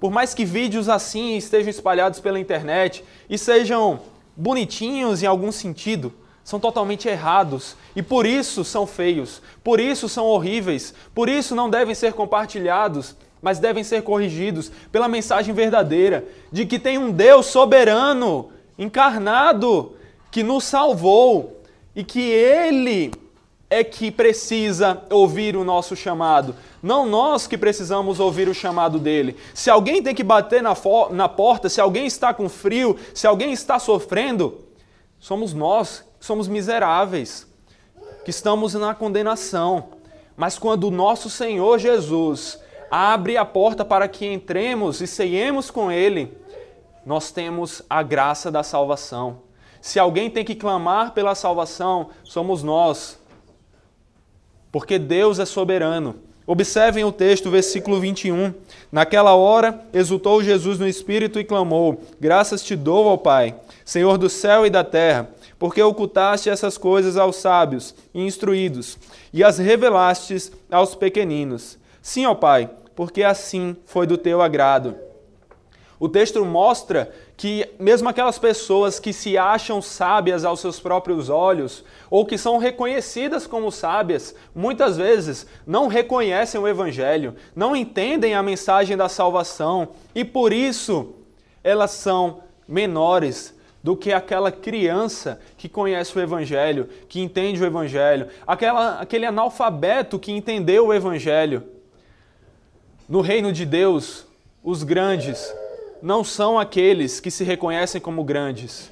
Por 0.01 0.11
mais 0.11 0.33
que 0.33 0.47
vídeos 0.47 0.89
assim 0.89 1.37
estejam 1.37 1.69
espalhados 1.69 2.21
pela 2.21 2.41
internet 2.41 3.05
e 3.29 3.37
sejam 3.37 4.01
bonitinhos 4.35 5.23
em 5.23 5.27
algum 5.27 5.53
sentido, 5.53 6.13
são 6.45 6.59
totalmente 6.59 7.09
errados 7.09 7.77
e 7.95 8.03
por 8.03 8.27
isso 8.27 8.65
são 8.65 8.87
feios, 8.87 9.41
por 9.63 9.79
isso 9.79 10.09
são 10.09 10.27
horríveis, 10.27 10.95
por 11.15 11.29
isso 11.29 11.55
não 11.55 11.71
devem 11.71 11.95
ser 11.95 12.13
compartilhados, 12.13 13.17
mas 13.41 13.59
devem 13.59 13.83
ser 13.83 14.03
corrigidos 14.03 14.71
pela 14.91 15.09
mensagem 15.09 15.55
verdadeira 15.55 16.25
de 16.51 16.65
que 16.67 16.79
tem 16.79 16.99
um 16.99 17.11
Deus 17.11 17.47
soberano, 17.47 18.51
encarnado, 18.79 19.97
que 20.31 20.43
nos 20.43 20.65
salvou 20.65 21.61
e 21.95 22.03
que 22.03 22.21
Ele 22.21 23.13
é 23.69 23.83
que 23.83 24.11
precisa 24.11 25.03
ouvir 25.11 25.57
o 25.57 25.65
nosso 25.65 25.97
chamado, 25.97 26.55
não 26.83 27.07
nós 27.07 27.47
que 27.47 27.57
precisamos 27.57 28.21
ouvir 28.21 28.47
o 28.47 28.55
chamado 28.55 28.99
dele. 28.99 29.35
Se 29.55 29.71
alguém 29.71 30.03
tem 30.03 30.15
que 30.15 30.23
bater 30.23 30.63
na, 30.63 30.75
na 31.11 31.27
porta, 31.27 31.71
se 31.71 31.81
alguém 31.81 32.07
está 32.07 32.35
com 32.35 32.51
frio, 32.51 32.99
se 33.15 33.27
alguém 33.27 33.51
está 33.51 33.79
sofrendo, 33.79 34.61
somos 35.19 35.55
nós, 35.55 36.05
somos 36.23 36.47
miseráveis, 36.47 37.49
que 38.25 38.31
estamos 38.31 38.75
na 38.75 38.95
condenação. 38.95 39.89
Mas 40.37 40.57
quando 40.57 40.85
o 40.85 40.91
nosso 40.91 41.29
Senhor 41.29 41.81
Jesus 41.81 42.61
abre 42.89 43.37
a 43.37 43.45
porta 43.45 43.85
para 43.85 44.07
que 44.07 44.25
entremos 44.25 45.01
e 45.01 45.07
ceiemos 45.09 45.69
com 45.69 45.91
Ele, 45.91 46.33
nós 47.05 47.33
temos 47.33 47.83
a 47.91 48.05
graça 48.05 48.53
da 48.53 48.63
salvação. 48.63 49.43
Se 49.81 49.99
alguém 49.99 50.31
tem 50.31 50.45
que 50.45 50.55
clamar 50.55 51.11
pela 51.11 51.35
salvação, 51.35 52.11
somos 52.23 52.63
nós. 52.63 53.21
Porque 54.71 55.01
Deus 55.01 55.41
é 55.41 55.45
soberano. 55.45 56.21
Observem 56.47 57.05
o 57.05 57.13
texto, 57.13 57.51
versículo 57.51 58.01
21. 58.01 58.53
Naquela 58.91 59.35
hora, 59.35 59.81
exultou 59.93 60.43
Jesus 60.43 60.79
no 60.79 60.89
Espírito 60.89 61.39
e 61.39 61.45
clamou: 61.45 62.03
Graças 62.21 62.63
te 62.63 62.75
dou, 62.75 63.07
ó 63.07 63.17
Pai, 63.17 63.55
Senhor 63.85 64.19
do 64.19 64.29
céu 64.29 64.67
e 64.67 64.71
da 64.71 64.83
terra, 64.83 65.31
porque 65.59 65.81
ocultaste 65.81 66.51
essas 66.51 66.77
coisas 66.77 67.17
aos 67.17 67.37
sábios 67.37 67.95
e 68.13 68.21
instruídos, 68.21 68.99
e 69.33 69.45
as 69.45 69.59
revelastes 69.59 70.51
aos 70.71 70.95
pequeninos. 70.95 71.79
Sim, 72.03 72.27
ó 72.27 72.35
Pai, 72.35 72.69
porque 72.97 73.23
assim 73.23 73.77
foi 73.87 74.07
do 74.07 74.19
teu 74.19 74.43
agrado. 74.43 74.97
O 76.03 76.09
texto 76.09 76.45
mostra 76.45 77.15
que 77.37 77.65
mesmo 77.79 78.09
aquelas 78.09 78.37
pessoas 78.37 78.99
que 78.99 79.13
se 79.13 79.39
acham 79.39 79.81
sábias 79.81 80.45
aos 80.45 80.59
seus 80.59 80.81
próprios 80.81 81.29
olhos, 81.29 81.85
ou 82.11 82.27
que 82.27 82.37
são 82.37 82.59
reconhecidas 82.59 83.47
como 83.47 83.71
sábias, 83.71 84.35
muitas 84.53 84.97
vezes 84.97 85.47
não 85.65 85.87
reconhecem 85.87 86.61
o 86.61 86.67
Evangelho, 86.67 87.37
não 87.55 87.77
entendem 87.77 88.35
a 88.35 88.43
mensagem 88.43 88.97
da 88.97 89.09
salvação 89.09 89.91
e 90.13 90.25
por 90.25 90.53
isso 90.53 91.15
elas 91.63 91.93
são 91.93 92.41
menores 92.67 93.57
do 93.81 93.97
que 93.97 94.13
aquela 94.13 94.51
criança 94.51 95.41
que 95.57 95.69
conhece 95.69 96.19
o 96.19 96.21
Evangelho, 96.21 96.89
que 97.09 97.21
entende 97.21 97.63
o 97.63 97.65
Evangelho, 97.65 98.27
aquela, 98.45 98.99
aquele 98.99 99.25
analfabeto 99.25 100.19
que 100.19 100.33
entendeu 100.33 100.89
o 100.89 100.93
Evangelho. 100.93 101.63
No 103.09 103.21
reino 103.21 103.53
de 103.53 103.65
Deus, 103.65 104.27
os 104.65 104.83
grandes 104.83 105.55
não 106.03 106.25
são 106.25 106.59
aqueles 106.59 107.21
que 107.21 107.31
se 107.31 107.45
reconhecem 107.45 108.01
como 108.01 108.25
grandes 108.25 108.91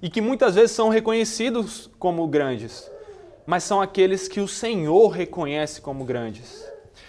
e 0.00 0.08
que 0.08 0.22
muitas 0.22 0.54
vezes 0.54 0.70
são 0.70 0.88
reconhecidos 0.88 1.90
como 1.98 2.26
grandes, 2.26 2.90
mas 3.44 3.62
são 3.62 3.78
aqueles 3.78 4.26
que 4.26 4.40
o 4.40 4.48
Senhor 4.48 5.08
reconhece 5.08 5.82
como 5.82 6.02
grandes. 6.02 6.66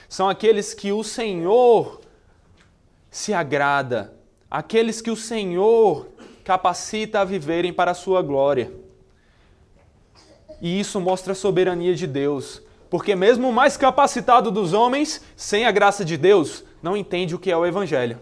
São 0.09 0.27
aqueles 0.27 0.73
que 0.73 0.91
o 0.91 1.01
Senhor 1.01 2.01
se 3.09 3.33
agrada, 3.33 4.13
aqueles 4.51 4.99
que 4.99 5.09
o 5.09 5.15
Senhor 5.15 6.09
capacita 6.43 7.21
a 7.21 7.25
viverem 7.25 7.71
para 7.71 7.91
a 7.91 7.95
sua 7.95 8.21
glória. 8.21 8.69
E 10.61 10.77
isso 10.77 10.99
mostra 10.99 11.31
a 11.31 11.35
soberania 11.35 11.95
de 11.95 12.05
Deus, 12.05 12.61
porque 12.89 13.15
mesmo 13.15 13.47
o 13.47 13.53
mais 13.53 13.77
capacitado 13.77 14.51
dos 14.51 14.73
homens, 14.73 15.21
sem 15.37 15.65
a 15.65 15.71
graça 15.71 16.03
de 16.03 16.17
Deus, 16.17 16.65
não 16.83 16.97
entende 16.97 17.33
o 17.33 17.39
que 17.39 17.49
é 17.49 17.55
o 17.55 17.65
evangelho 17.65 18.19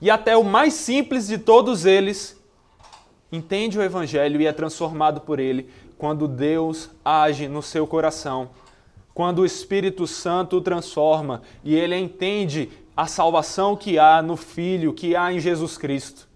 e 0.00 0.10
até 0.10 0.36
o 0.36 0.44
mais 0.44 0.74
simples 0.74 1.26
de 1.26 1.38
todos 1.38 1.84
eles 1.84 2.40
entende 3.30 3.78
o 3.78 3.82
Evangelho 3.82 4.40
e 4.40 4.46
é 4.46 4.52
transformado 4.52 5.20
por 5.20 5.40
ele 5.40 5.68
quando 5.98 6.28
Deus 6.28 6.90
age 7.04 7.48
no 7.48 7.62
seu 7.62 7.86
coração, 7.86 8.50
quando 9.12 9.40
o 9.40 9.46
Espírito 9.46 10.06
Santo 10.06 10.56
o 10.56 10.60
transforma 10.60 11.42
e 11.64 11.74
ele 11.74 11.96
entende 11.96 12.70
a 12.96 13.06
salvação 13.06 13.76
que 13.76 13.98
há 13.98 14.22
no 14.22 14.36
Filho, 14.36 14.92
que 14.92 15.16
há 15.16 15.32
em 15.32 15.40
Jesus 15.40 15.76
Cristo. 15.76 16.28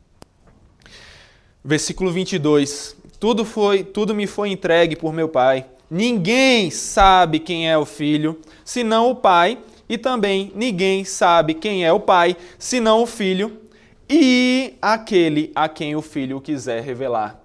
Versículo 1.64 2.10
22. 2.10 2.96
Tudo 3.20 3.44
foi, 3.44 3.82
tudo 3.84 4.14
me 4.14 4.26
foi 4.26 4.50
entregue 4.50 4.96
por 4.96 5.12
meu 5.12 5.28
Pai. 5.28 5.66
Ninguém 5.90 6.70
sabe 6.70 7.38
quem 7.38 7.68
é 7.68 7.76
o 7.76 7.84
Filho, 7.84 8.40
senão 8.64 9.10
o 9.10 9.16
Pai, 9.16 9.58
e 9.88 9.96
também 9.96 10.52
ninguém 10.54 11.04
sabe 11.04 11.54
quem 11.54 11.84
é 11.84 11.92
o 11.92 12.00
Pai, 12.00 12.36
senão 12.58 13.02
o 13.02 13.06
Filho 13.06 13.60
e 14.08 14.74
aquele 14.80 15.50
a 15.54 15.68
quem 15.68 15.96
o 15.96 16.02
Filho 16.02 16.40
quiser 16.40 16.82
revelar. 16.82 17.40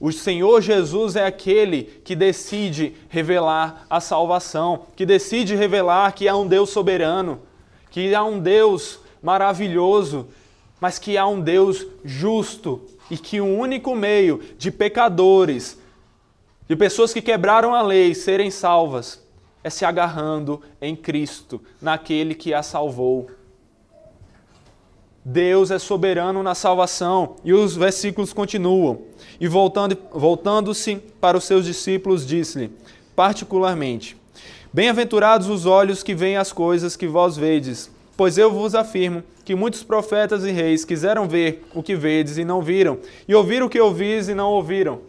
O 0.00 0.12
Senhor 0.12 0.60
Jesus 0.60 1.16
é 1.16 1.26
aquele 1.26 1.84
que 2.04 2.14
decide 2.14 2.94
revelar 3.08 3.84
a 3.90 4.00
salvação, 4.00 4.86
que 4.94 5.04
decide 5.04 5.56
revelar 5.56 6.12
que 6.12 6.28
há 6.28 6.36
um 6.36 6.46
Deus 6.46 6.70
soberano, 6.70 7.40
que 7.90 8.14
há 8.14 8.22
um 8.22 8.38
Deus 8.38 9.00
maravilhoso, 9.20 10.28
mas 10.80 10.98
que 10.98 11.18
há 11.18 11.26
um 11.26 11.40
Deus 11.40 11.84
justo 12.04 12.82
e 13.10 13.16
que 13.16 13.40
o 13.40 13.46
único 13.46 13.96
meio 13.96 14.40
de 14.56 14.70
pecadores, 14.70 15.78
de 16.68 16.76
pessoas 16.76 17.12
que 17.12 17.20
quebraram 17.20 17.74
a 17.74 17.82
lei, 17.82 18.14
serem 18.14 18.50
salvas, 18.50 19.20
é 19.68 19.70
se 19.70 19.84
agarrando 19.84 20.60
em 20.80 20.96
Cristo, 20.96 21.60
naquele 21.80 22.34
que 22.34 22.52
a 22.52 22.62
salvou. 22.62 23.30
Deus 25.24 25.70
é 25.70 25.78
soberano 25.78 26.42
na 26.42 26.54
salvação. 26.54 27.36
E 27.44 27.52
os 27.52 27.76
versículos 27.76 28.32
continuam. 28.32 29.02
E 29.38 29.46
voltando, 29.46 29.96
voltando-se 30.10 30.96
para 31.20 31.36
os 31.36 31.44
seus 31.44 31.66
discípulos, 31.66 32.26
disse-lhe, 32.26 32.72
particularmente: 33.14 34.16
Bem-aventurados 34.72 35.48
os 35.48 35.66
olhos 35.66 36.02
que 36.02 36.14
veem 36.14 36.38
as 36.38 36.50
coisas 36.50 36.96
que 36.96 37.06
vós 37.06 37.36
vedes, 37.36 37.90
pois 38.16 38.38
eu 38.38 38.50
vos 38.50 38.74
afirmo 38.74 39.22
que 39.44 39.54
muitos 39.54 39.82
profetas 39.82 40.44
e 40.44 40.50
reis 40.50 40.84
quiseram 40.84 41.28
ver 41.28 41.66
o 41.74 41.82
que 41.82 41.94
vedes 41.94 42.38
e 42.38 42.44
não 42.44 42.62
viram, 42.62 42.98
e 43.26 43.34
ouvir 43.34 43.62
o 43.62 43.68
que 43.68 43.80
ouvis 43.80 44.28
e 44.28 44.34
não 44.34 44.50
ouviram. 44.50 45.00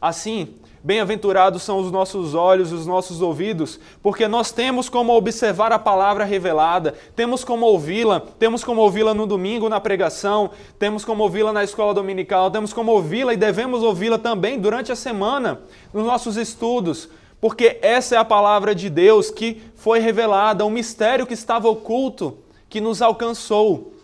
Assim, 0.00 0.54
Bem-aventurados 0.82 1.62
são 1.64 1.80
os 1.80 1.90
nossos 1.90 2.34
olhos, 2.34 2.72
os 2.72 2.86
nossos 2.86 3.20
ouvidos, 3.20 3.80
porque 4.00 4.28
nós 4.28 4.52
temos 4.52 4.88
como 4.88 5.12
observar 5.12 5.72
a 5.72 5.78
palavra 5.78 6.24
revelada, 6.24 6.94
temos 7.16 7.42
como 7.42 7.66
ouvi-la, 7.66 8.20
temos 8.38 8.62
como 8.62 8.80
ouvi-la 8.80 9.12
no 9.12 9.26
domingo 9.26 9.68
na 9.68 9.80
pregação, 9.80 10.50
temos 10.78 11.04
como 11.04 11.24
ouvi-la 11.24 11.52
na 11.52 11.64
escola 11.64 11.92
dominical, 11.92 12.48
temos 12.50 12.72
como 12.72 12.92
ouvi-la 12.92 13.34
e 13.34 13.36
devemos 13.36 13.82
ouvi-la 13.82 14.18
também 14.18 14.58
durante 14.58 14.92
a 14.92 14.96
semana, 14.96 15.60
nos 15.92 16.06
nossos 16.06 16.36
estudos, 16.36 17.08
porque 17.40 17.78
essa 17.82 18.14
é 18.14 18.18
a 18.18 18.24
palavra 18.24 18.72
de 18.72 18.88
Deus 18.88 19.32
que 19.32 19.60
foi 19.74 19.98
revelada, 19.98 20.64
um 20.64 20.70
mistério 20.70 21.26
que 21.26 21.34
estava 21.34 21.68
oculto, 21.68 22.38
que 22.68 22.80
nos 22.80 23.02
alcançou. 23.02 23.94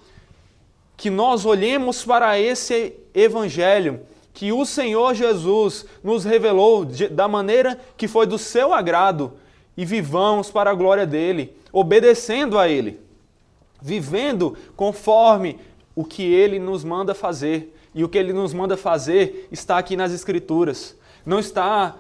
Que 0.97 1.11
nós 1.11 1.45
olhemos 1.45 2.05
para 2.05 2.39
esse 2.39 2.95
evangelho 3.13 4.01
que 4.35 4.53
o 4.53 4.67
Senhor 4.67 5.15
Jesus 5.15 5.87
nos 6.03 6.25
revelou 6.25 6.85
de, 6.85 7.09
da 7.09 7.29
maneira 7.29 7.81
que 7.97 8.09
foi 8.09 8.27
do 8.27 8.37
seu 8.37 8.75
agrado 8.75 9.33
e 9.77 9.85
vivamos 9.85 10.51
para 10.51 10.71
a 10.71 10.75
glória 10.75 11.07
dele, 11.07 11.57
obedecendo 11.73 12.59
a 12.59 12.69
ele. 12.69 13.01
vivendo 13.81 14.57
conforme 14.77 15.59
o 15.95 16.05
que 16.05 16.23
ele 16.23 16.59
nos 16.59 16.83
manda 16.83 17.15
fazer. 17.15 17.77
E 17.95 18.03
o 18.03 18.09
que 18.09 18.19
ele 18.19 18.33
nos 18.33 18.53
manda 18.53 18.77
fazer 18.77 19.47
está 19.53 19.79
aqui 19.79 19.95
nas 19.95 20.11
Escrituras. 20.11 20.97
Não 21.25 21.39
está 21.39 21.95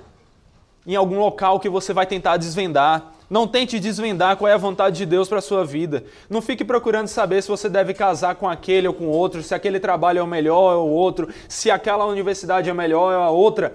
em 0.86 0.94
algum 0.94 1.18
local 1.18 1.58
que 1.58 1.68
você 1.68 1.92
vai 1.92 2.06
tentar 2.06 2.36
desvendar. 2.36 3.12
Não 3.28 3.48
tente 3.48 3.80
desvendar 3.80 4.36
qual 4.36 4.48
é 4.48 4.52
a 4.52 4.58
vontade 4.58 4.98
de 4.98 5.06
Deus 5.06 5.28
para 5.28 5.40
sua 5.40 5.64
vida. 5.64 6.04
Não 6.28 6.42
fique 6.42 6.64
procurando 6.64 7.08
saber 7.08 7.42
se 7.42 7.48
você 7.48 7.68
deve 7.68 7.94
casar 7.94 8.34
com 8.34 8.48
aquele 8.48 8.86
ou 8.86 8.92
com 8.92 9.08
outro, 9.08 9.42
se 9.42 9.54
aquele 9.54 9.80
trabalho 9.80 10.18
é 10.18 10.22
o 10.22 10.26
melhor 10.26 10.76
ou 10.76 10.88
o 10.88 10.92
outro, 10.92 11.28
se 11.48 11.70
aquela 11.70 12.04
universidade 12.04 12.68
é 12.68 12.74
melhor 12.74 13.14
ou 13.14 13.22
a 13.22 13.30
outra. 13.30 13.74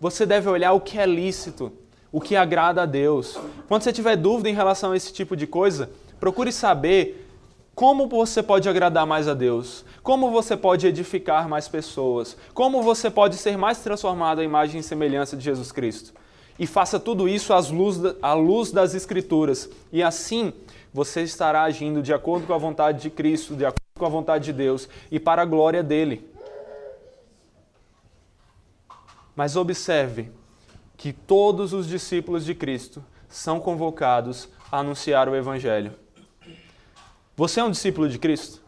Você 0.00 0.26
deve 0.26 0.48
olhar 0.48 0.72
o 0.72 0.80
que 0.80 0.98
é 0.98 1.06
lícito, 1.06 1.72
o 2.12 2.20
que 2.20 2.36
agrada 2.36 2.82
a 2.82 2.86
Deus. 2.86 3.38
Quando 3.66 3.82
você 3.82 3.92
tiver 3.92 4.16
dúvida 4.16 4.50
em 4.50 4.54
relação 4.54 4.92
a 4.92 4.96
esse 4.96 5.12
tipo 5.12 5.34
de 5.34 5.46
coisa, 5.46 5.90
procure 6.18 6.52
saber 6.52 7.26
como 7.74 8.06
você 8.06 8.42
pode 8.42 8.68
agradar 8.68 9.06
mais 9.06 9.26
a 9.26 9.32
Deus, 9.32 9.84
como 10.02 10.30
você 10.30 10.56
pode 10.56 10.86
edificar 10.86 11.48
mais 11.48 11.68
pessoas, 11.68 12.36
como 12.52 12.82
você 12.82 13.08
pode 13.10 13.36
ser 13.36 13.56
mais 13.56 13.78
transformado 13.78 14.40
à 14.40 14.44
imagem 14.44 14.80
e 14.80 14.82
semelhança 14.82 15.36
de 15.36 15.44
Jesus 15.44 15.72
Cristo 15.72 16.12
e 16.60 16.66
faça 16.66 17.00
tudo 17.00 17.26
isso 17.26 17.54
à 17.54 18.34
luz, 18.34 18.70
das 18.70 18.94
Escrituras. 18.94 19.70
E 19.90 20.02
assim 20.02 20.52
você 20.92 21.22
estará 21.22 21.62
agindo 21.62 22.02
de 22.02 22.12
acordo 22.12 22.46
com 22.46 22.52
a 22.52 22.58
vontade 22.58 23.00
de 23.00 23.08
Cristo, 23.08 23.56
de 23.56 23.64
acordo 23.64 23.80
com 23.98 24.04
a 24.04 24.10
vontade 24.10 24.44
de 24.44 24.52
Deus 24.52 24.86
e 25.10 25.18
para 25.18 25.40
a 25.40 25.46
glória 25.46 25.82
dele. 25.82 26.30
Mas 29.34 29.56
observe 29.56 30.30
que 30.98 31.14
todos 31.14 31.72
os 31.72 31.88
discípulos 31.88 32.44
de 32.44 32.54
Cristo 32.54 33.02
são 33.26 33.58
convocados 33.58 34.46
a 34.70 34.80
anunciar 34.80 35.30
o 35.30 35.34
Evangelho. 35.34 35.94
Você 37.38 37.58
é 37.58 37.64
um 37.64 37.70
discípulo 37.70 38.06
de 38.06 38.18
Cristo? 38.18 38.60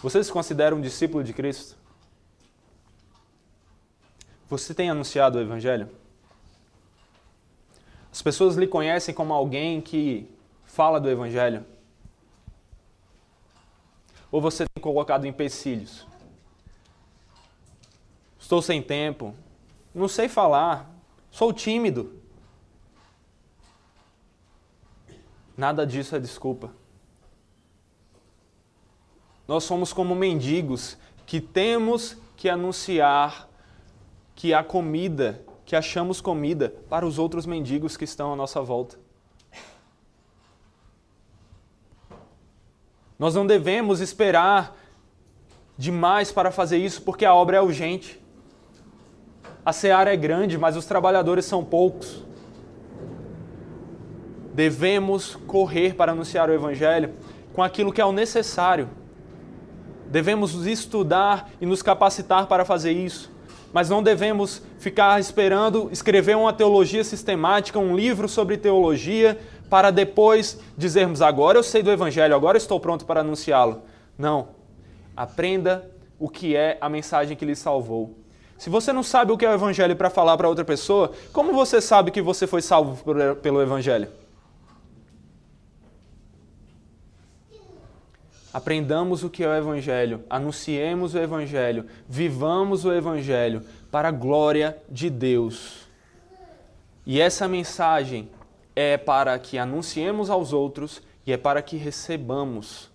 Você 0.00 0.22
se 0.22 0.30
considera 0.30 0.72
um 0.72 0.80
discípulo 0.80 1.24
de 1.24 1.32
Cristo? 1.32 1.76
Você 4.48 4.72
tem 4.72 4.88
anunciado 4.88 5.38
o 5.38 5.40
Evangelho? 5.40 5.90
As 8.18 8.22
pessoas 8.22 8.56
lhe 8.56 8.66
conhecem 8.66 9.14
como 9.14 9.32
alguém 9.32 9.80
que 9.80 10.28
fala 10.64 11.00
do 11.00 11.08
Evangelho? 11.08 11.64
Ou 14.28 14.40
você 14.40 14.64
tem 14.66 14.82
colocado 14.82 15.24
empecilhos? 15.24 16.04
Estou 18.36 18.60
sem 18.60 18.82
tempo, 18.82 19.36
não 19.94 20.08
sei 20.08 20.28
falar, 20.28 20.90
sou 21.30 21.52
tímido. 21.52 22.20
Nada 25.56 25.86
disso 25.86 26.16
é 26.16 26.18
desculpa. 26.18 26.72
Nós 29.46 29.62
somos 29.62 29.92
como 29.92 30.16
mendigos 30.16 30.98
que 31.24 31.40
temos 31.40 32.16
que 32.36 32.48
anunciar 32.48 33.48
que 34.34 34.52
a 34.52 34.64
comida 34.64 35.40
que 35.68 35.76
achamos 35.76 36.18
comida 36.18 36.72
para 36.88 37.04
os 37.04 37.18
outros 37.18 37.44
mendigos 37.44 37.94
que 37.94 38.04
estão 38.04 38.32
à 38.32 38.36
nossa 38.36 38.62
volta. 38.62 38.98
Nós 43.18 43.34
não 43.34 43.46
devemos 43.46 44.00
esperar 44.00 44.74
demais 45.76 46.32
para 46.32 46.50
fazer 46.50 46.78
isso, 46.78 47.02
porque 47.02 47.26
a 47.26 47.34
obra 47.34 47.58
é 47.58 47.60
urgente. 47.60 48.18
A 49.62 49.70
seara 49.70 50.10
é 50.10 50.16
grande, 50.16 50.56
mas 50.56 50.74
os 50.74 50.86
trabalhadores 50.86 51.44
são 51.44 51.62
poucos. 51.62 52.24
Devemos 54.54 55.36
correr 55.46 55.94
para 55.94 56.12
anunciar 56.12 56.48
o 56.48 56.54
Evangelho 56.54 57.12
com 57.52 57.62
aquilo 57.62 57.92
que 57.92 58.00
é 58.00 58.06
o 58.06 58.12
necessário. 58.12 58.88
Devemos 60.06 60.66
estudar 60.66 61.50
e 61.60 61.66
nos 61.66 61.82
capacitar 61.82 62.46
para 62.46 62.64
fazer 62.64 62.92
isso 62.92 63.30
mas 63.72 63.88
não 63.88 64.02
devemos 64.02 64.62
ficar 64.78 65.18
esperando 65.20 65.88
escrever 65.92 66.36
uma 66.36 66.52
teologia 66.52 67.04
sistemática, 67.04 67.78
um 67.78 67.96
livro 67.96 68.28
sobre 68.28 68.56
teologia, 68.56 69.38
para 69.68 69.90
depois 69.90 70.58
dizermos 70.76 71.20
agora 71.20 71.58
eu 71.58 71.62
sei 71.62 71.82
do 71.82 71.90
Evangelho, 71.90 72.34
agora 72.34 72.56
estou 72.56 72.80
pronto 72.80 73.04
para 73.04 73.20
anunciá-lo. 73.20 73.82
Não. 74.16 74.48
Aprenda 75.16 75.90
o 76.18 76.28
que 76.28 76.56
é 76.56 76.78
a 76.80 76.88
mensagem 76.88 77.36
que 77.36 77.44
lhe 77.44 77.56
salvou. 77.56 78.16
Se 78.56 78.70
você 78.70 78.92
não 78.92 79.02
sabe 79.02 79.30
o 79.30 79.36
que 79.36 79.44
é 79.44 79.50
o 79.50 79.54
Evangelho 79.54 79.94
para 79.94 80.10
falar 80.10 80.36
para 80.36 80.48
outra 80.48 80.64
pessoa, 80.64 81.12
como 81.32 81.52
você 81.52 81.80
sabe 81.80 82.10
que 82.10 82.22
você 82.22 82.46
foi 82.46 82.62
salvo 82.62 83.04
pelo 83.40 83.62
Evangelho? 83.62 84.08
Aprendamos 88.52 89.22
o 89.22 89.30
que 89.30 89.44
é 89.44 89.48
o 89.48 89.54
Evangelho, 89.54 90.24
anunciemos 90.28 91.14
o 91.14 91.18
Evangelho, 91.18 91.86
vivamos 92.08 92.84
o 92.84 92.92
Evangelho 92.92 93.62
para 93.90 94.08
a 94.08 94.12
glória 94.12 94.76
de 94.88 95.08
Deus. 95.08 95.88
E 97.06 97.20
essa 97.20 97.48
mensagem 97.48 98.30
é 98.76 98.96
para 98.96 99.38
que 99.38 99.58
anunciemos 99.58 100.30
aos 100.30 100.52
outros 100.52 101.02
e 101.26 101.32
é 101.32 101.36
para 101.36 101.62
que 101.62 101.76
recebamos. 101.76 102.90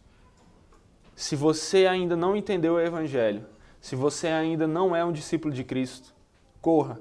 Se 1.15 1.35
você 1.35 1.87
ainda 1.87 2.15
não 2.15 2.35
entendeu 2.35 2.75
o 2.75 2.79
Evangelho, 2.79 3.45
se 3.81 3.95
você 3.95 4.27
ainda 4.27 4.67
não 4.67 4.95
é 4.95 5.03
um 5.03 5.11
discípulo 5.11 5.53
de 5.53 5.63
Cristo, 5.63 6.13
corra, 6.61 6.99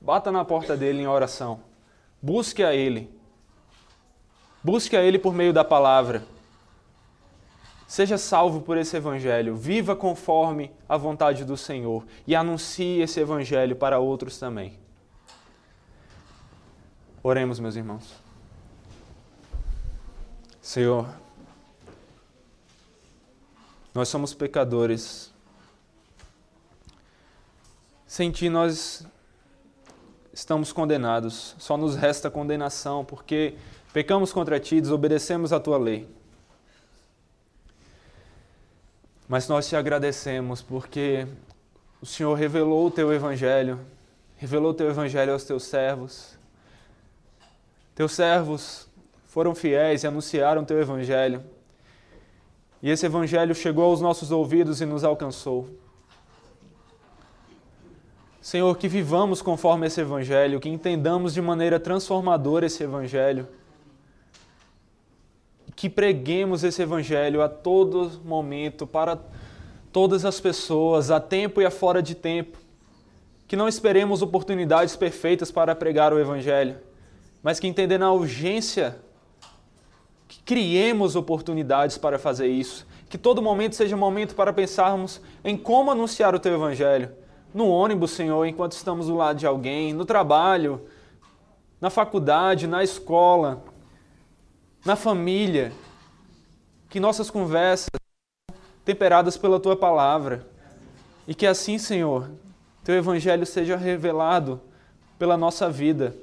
bata 0.00 0.32
na 0.32 0.44
porta 0.44 0.76
dele 0.76 1.02
em 1.02 1.06
oração, 1.06 1.60
busque 2.20 2.62
a 2.64 2.74
Ele, 2.74 3.10
busque 4.62 4.96
a 4.96 5.02
Ele 5.02 5.18
por 5.18 5.34
meio 5.34 5.52
da 5.52 5.64
palavra 5.64 6.24
Seja 7.88 8.18
salvo 8.18 8.60
por 8.60 8.76
esse 8.76 8.94
evangelho, 8.98 9.56
viva 9.56 9.96
conforme 9.96 10.70
a 10.86 10.98
vontade 10.98 11.42
do 11.42 11.56
Senhor 11.56 12.04
e 12.26 12.36
anuncie 12.36 13.00
esse 13.00 13.18
evangelho 13.18 13.74
para 13.74 13.98
outros 13.98 14.38
também. 14.38 14.78
Oremos, 17.22 17.58
meus 17.58 17.76
irmãos. 17.76 18.12
Senhor, 20.60 21.08
nós 23.94 24.10
somos 24.10 24.34
pecadores. 24.34 25.32
Sem 28.06 28.30
Ti 28.30 28.50
nós 28.50 29.06
estamos 30.30 30.74
condenados. 30.74 31.56
Só 31.58 31.78
nos 31.78 31.96
resta 31.96 32.30
condenação, 32.30 33.02
porque 33.02 33.54
pecamos 33.94 34.30
contra 34.30 34.60
Ti, 34.60 34.78
desobedecemos 34.78 35.54
a 35.54 35.58
Tua 35.58 35.78
lei. 35.78 36.17
Mas 39.28 39.46
nós 39.46 39.68
te 39.68 39.76
agradecemos 39.76 40.62
porque 40.62 41.26
o 42.00 42.06
Senhor 42.06 42.32
revelou 42.32 42.86
o 42.86 42.90
teu 42.90 43.12
evangelho, 43.12 43.78
revelou 44.38 44.70
o 44.70 44.74
teu 44.74 44.88
evangelho 44.88 45.34
aos 45.34 45.44
teus 45.44 45.64
servos. 45.64 46.38
Teus 47.94 48.12
servos 48.12 48.88
foram 49.26 49.54
fiéis 49.54 50.02
e 50.02 50.06
anunciaram 50.06 50.62
o 50.62 50.64
teu 50.64 50.80
evangelho. 50.80 51.44
E 52.82 52.88
esse 52.88 53.04
evangelho 53.04 53.54
chegou 53.54 53.84
aos 53.84 54.00
nossos 54.00 54.30
ouvidos 54.30 54.80
e 54.80 54.86
nos 54.86 55.04
alcançou. 55.04 55.68
Senhor, 58.40 58.78
que 58.78 58.88
vivamos 58.88 59.42
conforme 59.42 59.88
esse 59.88 60.00
evangelho, 60.00 60.58
que 60.58 60.70
entendamos 60.70 61.34
de 61.34 61.42
maneira 61.42 61.78
transformadora 61.78 62.64
esse 62.64 62.82
evangelho 62.82 63.46
que 65.78 65.88
preguemos 65.88 66.64
esse 66.64 66.82
evangelho 66.82 67.40
a 67.40 67.48
todo 67.48 68.10
momento, 68.24 68.84
para 68.84 69.16
todas 69.92 70.24
as 70.24 70.40
pessoas, 70.40 71.08
a 71.08 71.20
tempo 71.20 71.62
e 71.62 71.64
a 71.64 71.70
fora 71.70 72.02
de 72.02 72.16
tempo. 72.16 72.58
Que 73.46 73.54
não 73.54 73.68
esperemos 73.68 74.20
oportunidades 74.20 74.96
perfeitas 74.96 75.52
para 75.52 75.76
pregar 75.76 76.12
o 76.12 76.18
evangelho, 76.18 76.78
mas 77.44 77.60
que 77.60 77.68
entendendo 77.68 78.02
a 78.02 78.12
urgência, 78.12 78.98
que 80.26 80.42
criemos 80.42 81.14
oportunidades 81.14 81.96
para 81.96 82.18
fazer 82.18 82.48
isso. 82.48 82.84
Que 83.08 83.16
todo 83.16 83.40
momento 83.40 83.76
seja 83.76 83.94
um 83.94 84.00
momento 84.00 84.34
para 84.34 84.52
pensarmos 84.52 85.20
em 85.44 85.56
como 85.56 85.92
anunciar 85.92 86.34
o 86.34 86.40
teu 86.40 86.54
evangelho. 86.54 87.12
No 87.54 87.68
ônibus, 87.68 88.10
Senhor, 88.10 88.44
enquanto 88.46 88.72
estamos 88.72 89.06
do 89.06 89.14
lado 89.14 89.38
de 89.38 89.46
alguém, 89.46 89.92
no 89.92 90.04
trabalho, 90.04 90.88
na 91.80 91.88
faculdade, 91.88 92.66
na 92.66 92.82
escola, 92.82 93.62
na 94.84 94.96
família, 94.96 95.72
que 96.88 97.00
nossas 97.00 97.30
conversas 97.30 97.88
temperadas 98.84 99.36
pela 99.36 99.60
tua 99.60 99.76
palavra 99.76 100.46
e 101.26 101.34
que 101.34 101.46
assim, 101.46 101.76
Senhor, 101.76 102.30
teu 102.82 102.94
evangelho 102.94 103.44
seja 103.44 103.76
revelado 103.76 104.60
pela 105.18 105.36
nossa 105.36 105.68
vida. 105.68 106.16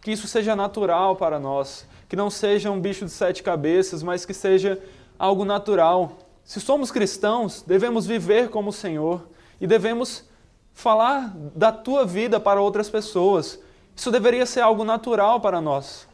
Que 0.00 0.12
isso 0.12 0.28
seja 0.28 0.54
natural 0.54 1.16
para 1.16 1.40
nós, 1.40 1.84
que 2.08 2.14
não 2.14 2.30
seja 2.30 2.70
um 2.70 2.80
bicho 2.80 3.04
de 3.04 3.10
sete 3.10 3.42
cabeças, 3.42 4.04
mas 4.04 4.24
que 4.24 4.32
seja 4.32 4.80
algo 5.18 5.44
natural. 5.44 6.18
Se 6.44 6.60
somos 6.60 6.92
cristãos, 6.92 7.64
devemos 7.66 8.06
viver 8.06 8.50
como 8.50 8.70
o 8.70 8.72
Senhor 8.72 9.26
e 9.60 9.66
devemos 9.66 10.24
falar 10.72 11.32
da 11.34 11.72
tua 11.72 12.06
vida 12.06 12.38
para 12.38 12.60
outras 12.60 12.88
pessoas. 12.88 13.58
Isso 13.96 14.12
deveria 14.12 14.46
ser 14.46 14.60
algo 14.60 14.84
natural 14.84 15.40
para 15.40 15.60
nós. 15.60 16.06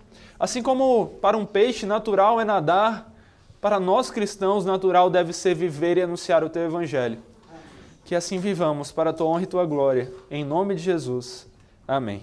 Assim 0.43 0.61
como 0.61 1.07
para 1.23 1.39
um 1.39 1.47
peixe 1.47 1.87
natural 1.87 2.41
é 2.41 2.45
nadar 2.45 3.15
Para 3.61 3.79
nós 3.79 4.11
cristãos, 4.11 4.65
natural 4.65 5.09
deve 5.09 5.33
ser 5.33 5.55
viver 5.55 5.97
e 5.97 6.03
anunciar 6.03 6.43
o 6.43 6.51
teu 6.51 6.65
evangelho. 6.65 7.21
Que 8.05 8.17
assim 8.17 8.41
vivamos 8.41 8.91
para 8.91 9.11
a 9.11 9.13
tua 9.13 9.29
honra 9.29 9.43
e 9.45 9.47
tua 9.47 9.65
glória. 9.65 10.13
Em 10.29 10.43
nome 10.43 10.75
de 10.75 10.83
Jesus. 10.83 11.49
Amém. 11.87 12.23